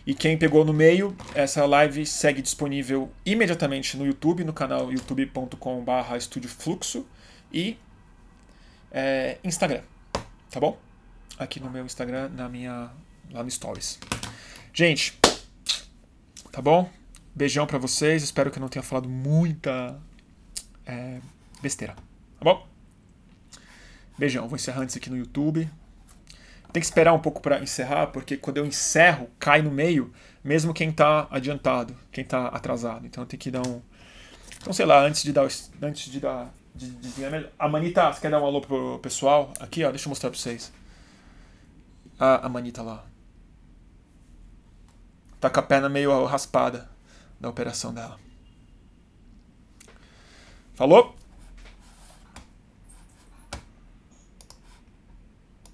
[0.06, 6.16] E quem pegou no meio, essa live segue disponível imediatamente no YouTube, no canal youtube.com.br
[6.16, 7.06] Estúdio Fluxo
[7.50, 7.78] e
[8.92, 9.80] é, Instagram.
[10.50, 10.78] Tá bom?
[11.38, 12.90] Aqui no meu Instagram, na minha,
[13.30, 13.98] lá no Stories.
[14.74, 15.18] Gente,
[16.52, 16.90] tá bom?
[17.34, 18.22] Beijão para vocês.
[18.22, 19.98] Espero que eu não tenha falado muita
[20.84, 21.18] é,
[21.62, 21.94] besteira.
[21.94, 22.73] Tá bom?
[24.18, 24.48] Beijão.
[24.48, 25.70] Vou encerrar antes aqui no YouTube.
[26.72, 30.12] Tem que esperar um pouco para encerrar, porque quando eu encerro, cai no meio,
[30.42, 33.06] mesmo quem tá adiantado, quem tá atrasado.
[33.06, 33.80] Então tem que dar um.
[34.60, 35.46] Então, sei lá, antes de dar.
[35.80, 36.52] Antes de dar.
[36.74, 37.50] De, de, de...
[37.56, 39.52] A Manita, você quer dar um alô pro pessoal?
[39.60, 40.72] Aqui, ó, deixa eu mostrar pra vocês.
[42.18, 43.04] A, a Manita lá.
[45.38, 46.90] Tá com a perna meio raspada
[47.38, 48.18] da operação dela.
[50.74, 51.14] Falou?